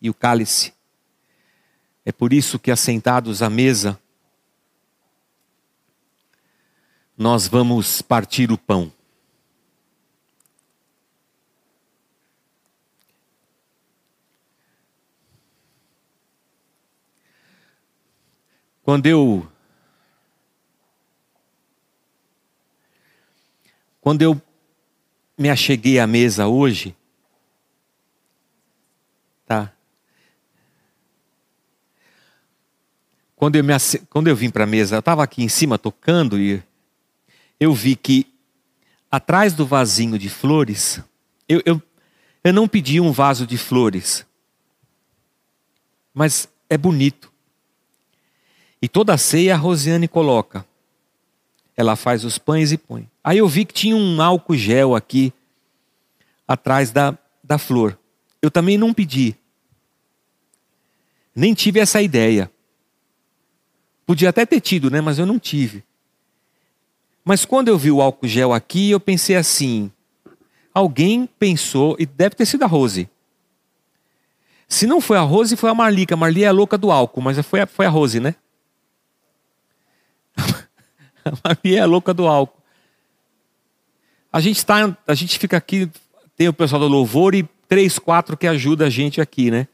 e 0.00 0.08
o 0.08 0.14
cálice. 0.14 0.72
É 2.04 2.12
por 2.12 2.32
isso 2.32 2.58
que, 2.58 2.70
assentados 2.70 3.42
à 3.42 3.50
mesa, 3.50 3.98
nós 7.18 7.48
vamos 7.48 8.00
partir 8.00 8.52
o 8.52 8.58
pão. 8.58 8.92
Quando 18.84 19.06
eu 19.06 19.50
quando 24.00 24.22
eu 24.22 24.40
me 25.36 25.48
acheguei 25.48 25.98
à 25.98 26.06
mesa 26.06 26.46
hoje, 26.46 26.94
tá? 29.46 29.72
Quando 33.34 33.56
eu, 33.56 33.64
me, 33.64 33.72
quando 34.10 34.28
eu 34.28 34.36
vim 34.36 34.50
para 34.50 34.64
a 34.64 34.66
mesa, 34.66 34.96
eu 34.96 35.00
estava 35.00 35.24
aqui 35.24 35.42
em 35.42 35.48
cima 35.48 35.78
tocando 35.78 36.38
e 36.38 36.62
eu 37.58 37.72
vi 37.74 37.96
que 37.96 38.32
atrás 39.10 39.54
do 39.54 39.66
vasinho 39.66 40.18
de 40.18 40.28
flores, 40.28 41.00
eu, 41.48 41.62
eu, 41.64 41.82
Eu 42.44 42.52
não 42.52 42.68
pedi 42.68 43.00
um 43.00 43.10
vaso 43.10 43.46
de 43.46 43.56
flores, 43.56 44.26
mas 46.12 46.46
é 46.68 46.76
bonito. 46.76 47.33
E 48.84 48.88
toda 48.88 49.14
a 49.14 49.16
ceia 49.16 49.54
a 49.54 49.56
Rosiane 49.56 50.06
coloca. 50.06 50.62
Ela 51.74 51.96
faz 51.96 52.22
os 52.22 52.36
pães 52.36 52.70
e 52.70 52.76
põe. 52.76 53.08
Aí 53.24 53.38
eu 53.38 53.48
vi 53.48 53.64
que 53.64 53.72
tinha 53.72 53.96
um 53.96 54.20
álcool 54.20 54.54
gel 54.58 54.94
aqui, 54.94 55.32
atrás 56.46 56.90
da, 56.90 57.16
da 57.42 57.56
flor. 57.56 57.98
Eu 58.42 58.50
também 58.50 58.76
não 58.76 58.92
pedi. 58.92 59.34
Nem 61.34 61.54
tive 61.54 61.80
essa 61.80 62.02
ideia. 62.02 62.50
Podia 64.04 64.28
até 64.28 64.44
ter 64.44 64.60
tido, 64.60 64.90
né? 64.90 65.00
Mas 65.00 65.18
eu 65.18 65.24
não 65.24 65.38
tive. 65.38 65.82
Mas 67.24 67.46
quando 67.46 67.68
eu 67.68 67.78
vi 67.78 67.90
o 67.90 68.02
álcool 68.02 68.28
gel 68.28 68.52
aqui, 68.52 68.90
eu 68.90 69.00
pensei 69.00 69.34
assim: 69.34 69.90
alguém 70.74 71.26
pensou, 71.38 71.96
e 71.98 72.04
deve 72.04 72.36
ter 72.36 72.44
sido 72.44 72.64
a 72.64 72.66
Rose. 72.66 73.08
Se 74.68 74.86
não 74.86 75.00
foi 75.00 75.16
a 75.16 75.22
Rose, 75.22 75.56
foi 75.56 75.70
a 75.70 75.74
Marli, 75.74 76.04
que 76.04 76.12
a 76.12 76.18
Marli 76.18 76.44
é 76.44 76.48
a 76.48 76.52
louca 76.52 76.76
do 76.76 76.92
álcool, 76.92 77.22
mas 77.22 77.38
foi 77.46 77.62
a, 77.62 77.66
foi 77.66 77.86
a 77.86 77.88
Rose, 77.88 78.20
né? 78.20 78.34
a 81.26 81.32
Marli 81.42 81.76
é 81.76 81.80
a 81.80 81.86
louca 81.86 82.12
do 82.12 82.26
álcool. 82.26 82.62
A 84.32 84.40
gente, 84.40 84.64
tá, 84.64 84.96
a 85.06 85.14
gente 85.14 85.38
fica 85.38 85.56
aqui, 85.56 85.90
tem 86.36 86.48
o 86.48 86.52
pessoal 86.52 86.80
do 86.80 86.88
louvor 86.88 87.34
e 87.34 87.48
três, 87.68 87.98
quatro 87.98 88.36
que 88.36 88.46
ajuda 88.46 88.86
a 88.86 88.90
gente 88.90 89.20
aqui, 89.20 89.50
né? 89.50 89.68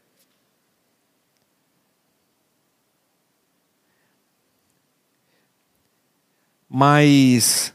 Mas 6.69 7.73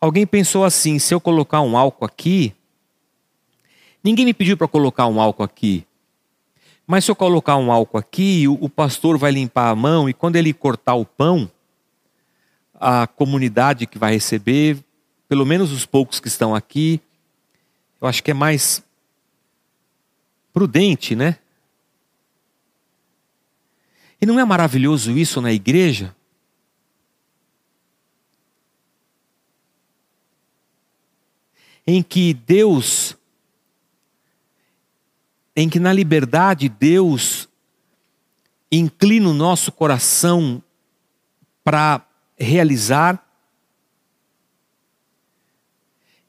alguém 0.00 0.26
pensou 0.26 0.64
assim: 0.64 0.98
se 0.98 1.14
eu 1.14 1.20
colocar 1.20 1.60
um 1.60 1.76
álcool 1.76 2.04
aqui, 2.04 2.52
ninguém 4.02 4.24
me 4.24 4.34
pediu 4.34 4.56
para 4.56 4.66
colocar 4.66 5.06
um 5.06 5.20
álcool 5.20 5.44
aqui. 5.44 5.86
Mas 6.84 7.04
se 7.04 7.10
eu 7.10 7.14
colocar 7.14 7.56
um 7.56 7.70
álcool 7.70 7.98
aqui, 7.98 8.48
o, 8.48 8.54
o 8.54 8.68
pastor 8.68 9.16
vai 9.16 9.30
limpar 9.30 9.70
a 9.70 9.76
mão 9.76 10.08
e 10.08 10.12
quando 10.12 10.34
ele 10.34 10.52
cortar 10.52 10.94
o 10.94 11.06
pão, 11.06 11.48
a 12.82 13.06
comunidade 13.06 13.86
que 13.86 13.98
vai 13.98 14.12
receber, 14.12 14.82
pelo 15.28 15.46
menos 15.46 15.70
os 15.70 15.86
poucos 15.86 16.18
que 16.18 16.28
estão 16.28 16.54
aqui, 16.54 17.00
eu 18.00 18.08
acho 18.08 18.22
que 18.22 18.30
é 18.30 18.34
mais 18.34 18.82
prudente, 20.52 21.14
né? 21.14 21.38
E 24.20 24.26
não 24.26 24.38
é 24.38 24.44
maravilhoso 24.44 25.16
isso 25.16 25.40
na 25.40 25.52
igreja? 25.52 26.14
em 31.86 32.02
que 32.02 32.32
Deus, 32.32 33.16
em 35.54 35.68
que 35.68 35.80
na 35.80 35.92
liberdade 35.92 36.68
Deus 36.68 37.48
inclina 38.70 39.28
o 39.28 39.34
nosso 39.34 39.72
coração 39.72 40.62
para 41.64 42.06
realizar. 42.42 43.24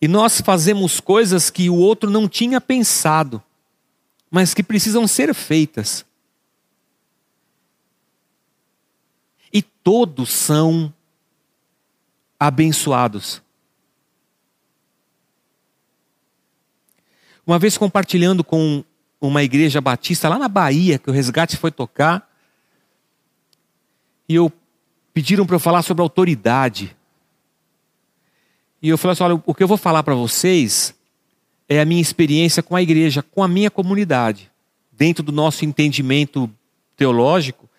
E 0.02 0.08
nós 0.08 0.42
fazemos 0.42 1.00
coisas 1.00 1.50
que 1.50 1.70
o 1.70 1.76
outro 1.76 2.10
não 2.10 2.28
tinha 2.28 2.60
pensado, 2.60 3.42
mas 4.30 4.54
que 4.54 4.64
precisam 4.64 5.08
ser 5.08 5.34
feitas. 5.34 6.06
E 9.52 9.62
todos 9.62 10.32
são 10.32 10.94
abençoados. 12.40 13.42
Uma 17.46 17.60
vez 17.60 17.78
compartilhando 17.78 18.44
com 18.44 18.84
uma 19.20 19.44
igreja 19.44 19.80
batista 19.80 20.28
lá 20.28 20.38
na 20.38 20.48
Bahia, 20.48 20.98
que 20.98 21.10
o 21.10 21.14
resgate 21.14 21.56
foi 21.56 21.72
tocar, 21.72 22.30
e 24.28 24.36
eu 24.36 24.52
pediram 25.14 25.46
para 25.46 25.56
eu 25.56 25.60
falar 25.60 25.82
sobre 25.84 26.02
autoridade. 26.02 26.96
E 28.82 28.90
eu 28.90 28.98
falei 28.98 29.14
assim: 29.14 29.24
olha, 29.24 29.42
o 29.46 29.54
que 29.54 29.64
eu 29.64 29.68
vou 29.68 29.78
falar 29.78 30.04
para 30.04 30.16
vocês 30.16 30.94
é 31.70 31.80
a 31.80 31.86
minha 31.86 32.02
experiência 32.02 32.64
com 32.64 32.76
a 32.76 32.82
igreja, 32.82 33.24
com 33.24 33.44
a 33.44 33.48
minha 33.48 33.72
comunidade. 33.72 34.52
Dentro 34.92 35.24
do 35.24 35.32
nosso 35.32 35.66
entendimento 35.66 36.50
teológico, 36.96 37.70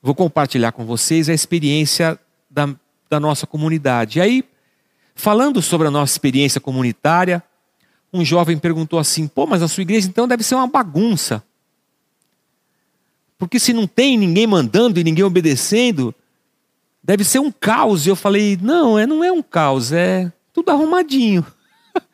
vou 0.00 0.14
compartilhar 0.14 0.72
com 0.72 0.84
vocês 0.84 1.28
a 1.28 1.34
experiência 1.34 2.18
da, 2.50 2.74
da 3.08 3.20
nossa 3.20 3.46
comunidade. 3.46 4.18
E 4.18 4.22
aí, 4.22 4.44
falando 5.14 5.60
sobre 5.62 5.86
a 5.86 5.90
nossa 5.90 6.12
experiência 6.12 6.60
comunitária, 6.60 7.42
um 8.12 8.24
jovem 8.24 8.58
perguntou 8.58 8.98
assim: 8.98 9.28
pô, 9.28 9.46
mas 9.46 9.62
a 9.62 9.68
sua 9.68 9.82
igreja 9.82 10.08
então 10.08 10.26
deve 10.26 10.42
ser 10.42 10.54
uma 10.54 10.66
bagunça. 10.66 11.42
Porque 13.38 13.58
se 13.58 13.72
não 13.72 13.88
tem 13.88 14.16
ninguém 14.16 14.46
mandando 14.46 15.00
e 15.00 15.04
ninguém 15.04 15.24
obedecendo, 15.24 16.14
deve 17.02 17.24
ser 17.24 17.38
um 17.38 17.50
caos. 17.50 18.06
E 18.06 18.10
eu 18.10 18.16
falei: 18.16 18.58
não, 18.60 18.98
é, 18.98 19.06
não 19.06 19.24
é 19.24 19.32
um 19.32 19.42
caos, 19.42 19.92
é 19.92 20.32
tudo 20.52 20.70
arrumadinho. 20.70 21.44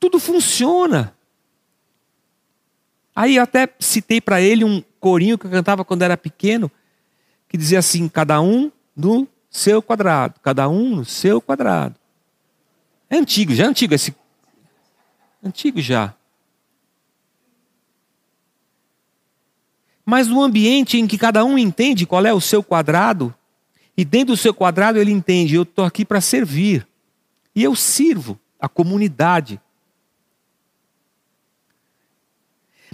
tudo 0.00 0.18
funciona. 0.18 1.14
Aí 3.14 3.36
eu 3.36 3.42
até 3.42 3.68
citei 3.78 4.20
para 4.20 4.40
ele 4.40 4.64
um 4.64 4.82
corinho 5.00 5.38
que 5.38 5.46
eu 5.46 5.50
cantava 5.50 5.84
quando 5.84 6.02
era 6.02 6.16
pequeno, 6.16 6.70
que 7.48 7.56
dizia 7.56 7.78
assim: 7.78 8.08
cada 8.08 8.40
um 8.40 8.70
no 8.96 9.28
seu 9.50 9.80
quadrado, 9.80 10.34
cada 10.42 10.68
um 10.68 10.96
no 10.96 11.04
seu 11.04 11.40
quadrado. 11.40 11.94
É 13.10 13.16
antigo, 13.16 13.54
já 13.54 13.64
é 13.64 13.68
antigo 13.68 13.94
esse. 13.94 14.14
Antigo 15.42 15.80
já. 15.80 16.14
Mas 20.10 20.26
no 20.26 20.42
ambiente 20.42 20.96
em 20.96 21.06
que 21.06 21.18
cada 21.18 21.44
um 21.44 21.58
entende 21.58 22.06
qual 22.06 22.24
é 22.24 22.32
o 22.32 22.40
seu 22.40 22.62
quadrado, 22.62 23.34
e 23.94 24.06
dentro 24.06 24.28
do 24.28 24.38
seu 24.38 24.54
quadrado 24.54 24.98
ele 24.98 25.10
entende, 25.10 25.54
eu 25.54 25.64
estou 25.64 25.84
aqui 25.84 26.02
para 26.02 26.18
servir. 26.18 26.88
E 27.54 27.62
eu 27.62 27.74
sirvo 27.74 28.40
a 28.58 28.70
comunidade. 28.70 29.60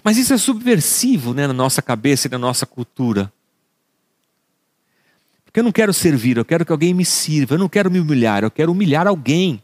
Mas 0.03 0.17
isso 0.17 0.35
é 0.35 0.37
subversivo 0.37 1.33
né, 1.33 1.47
na 1.47 1.53
nossa 1.53 1.81
cabeça 1.81 2.27
e 2.27 2.31
na 2.33 2.39
nossa 2.39 2.67
cultura. 2.67 3.33
Porque 5.45 5.61
eu 5.61 5.65
não 5.65 5.71
quero 5.71 5.95
servir, 5.95 6.37
eu 6.37 6.45
quero 6.45 6.67
que 6.67 6.73
alguém 6.73 6.93
me 6.93 7.05
sirva. 7.05 7.55
Eu 7.55 7.61
não 7.61 7.69
quero 7.69 7.93
me 7.93 8.01
humilhar, 8.01 8.43
eu 8.43 8.51
quero 8.51 8.73
humilhar 8.73 9.07
alguém. 9.07 9.62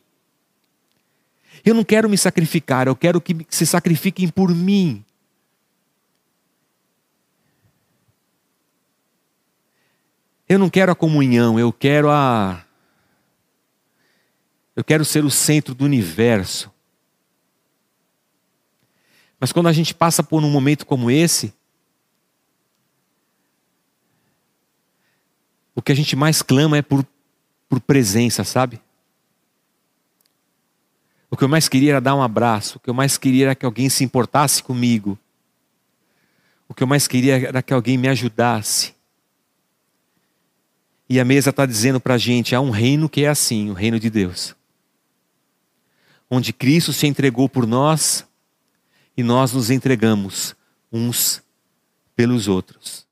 Eu 1.64 1.74
não 1.74 1.82
quero 1.82 2.08
me 2.08 2.16
sacrificar, 2.16 2.86
eu 2.86 2.94
quero 2.94 3.20
que 3.20 3.44
se 3.50 3.66
sacrifiquem 3.66 4.28
por 4.28 4.54
mim. 4.54 5.04
Eu 10.50 10.58
não 10.58 10.68
quero 10.68 10.90
a 10.90 10.96
comunhão, 10.96 11.60
eu 11.60 11.72
quero 11.72 12.10
a. 12.10 12.66
Eu 14.74 14.82
quero 14.82 15.04
ser 15.04 15.24
o 15.24 15.30
centro 15.30 15.76
do 15.76 15.84
universo. 15.84 16.72
Mas 19.38 19.52
quando 19.52 19.68
a 19.68 19.72
gente 19.72 19.94
passa 19.94 20.24
por 20.24 20.42
um 20.42 20.50
momento 20.50 20.84
como 20.84 21.08
esse, 21.08 21.54
o 25.72 25.80
que 25.80 25.92
a 25.92 25.94
gente 25.94 26.16
mais 26.16 26.42
clama 26.42 26.78
é 26.78 26.82
por, 26.82 27.06
por 27.68 27.78
presença, 27.78 28.42
sabe? 28.42 28.80
O 31.30 31.36
que 31.36 31.44
eu 31.44 31.48
mais 31.48 31.68
queria 31.68 31.92
era 31.92 32.00
dar 32.00 32.16
um 32.16 32.22
abraço. 32.24 32.78
O 32.78 32.80
que 32.80 32.90
eu 32.90 32.94
mais 32.94 33.16
queria 33.16 33.44
era 33.44 33.54
que 33.54 33.64
alguém 33.64 33.88
se 33.88 34.02
importasse 34.02 34.64
comigo. 34.64 35.16
O 36.68 36.74
que 36.74 36.82
eu 36.82 36.88
mais 36.88 37.06
queria 37.06 37.36
era 37.36 37.62
que 37.62 37.72
alguém 37.72 37.96
me 37.96 38.08
ajudasse. 38.08 38.98
E 41.12 41.18
a 41.18 41.24
mesa 41.24 41.50
está 41.50 41.66
dizendo 41.66 41.98
para 42.00 42.14
a 42.14 42.18
gente: 42.18 42.54
há 42.54 42.60
um 42.60 42.70
reino 42.70 43.08
que 43.08 43.24
é 43.24 43.28
assim 43.28 43.68
o 43.68 43.72
reino 43.72 43.98
de 43.98 44.08
Deus. 44.08 44.54
Onde 46.30 46.52
Cristo 46.52 46.92
se 46.92 47.08
entregou 47.08 47.48
por 47.48 47.66
nós 47.66 48.24
e 49.16 49.22
nós 49.24 49.52
nos 49.52 49.70
entregamos 49.70 50.54
uns 50.92 51.42
pelos 52.14 52.46
outros. 52.46 53.09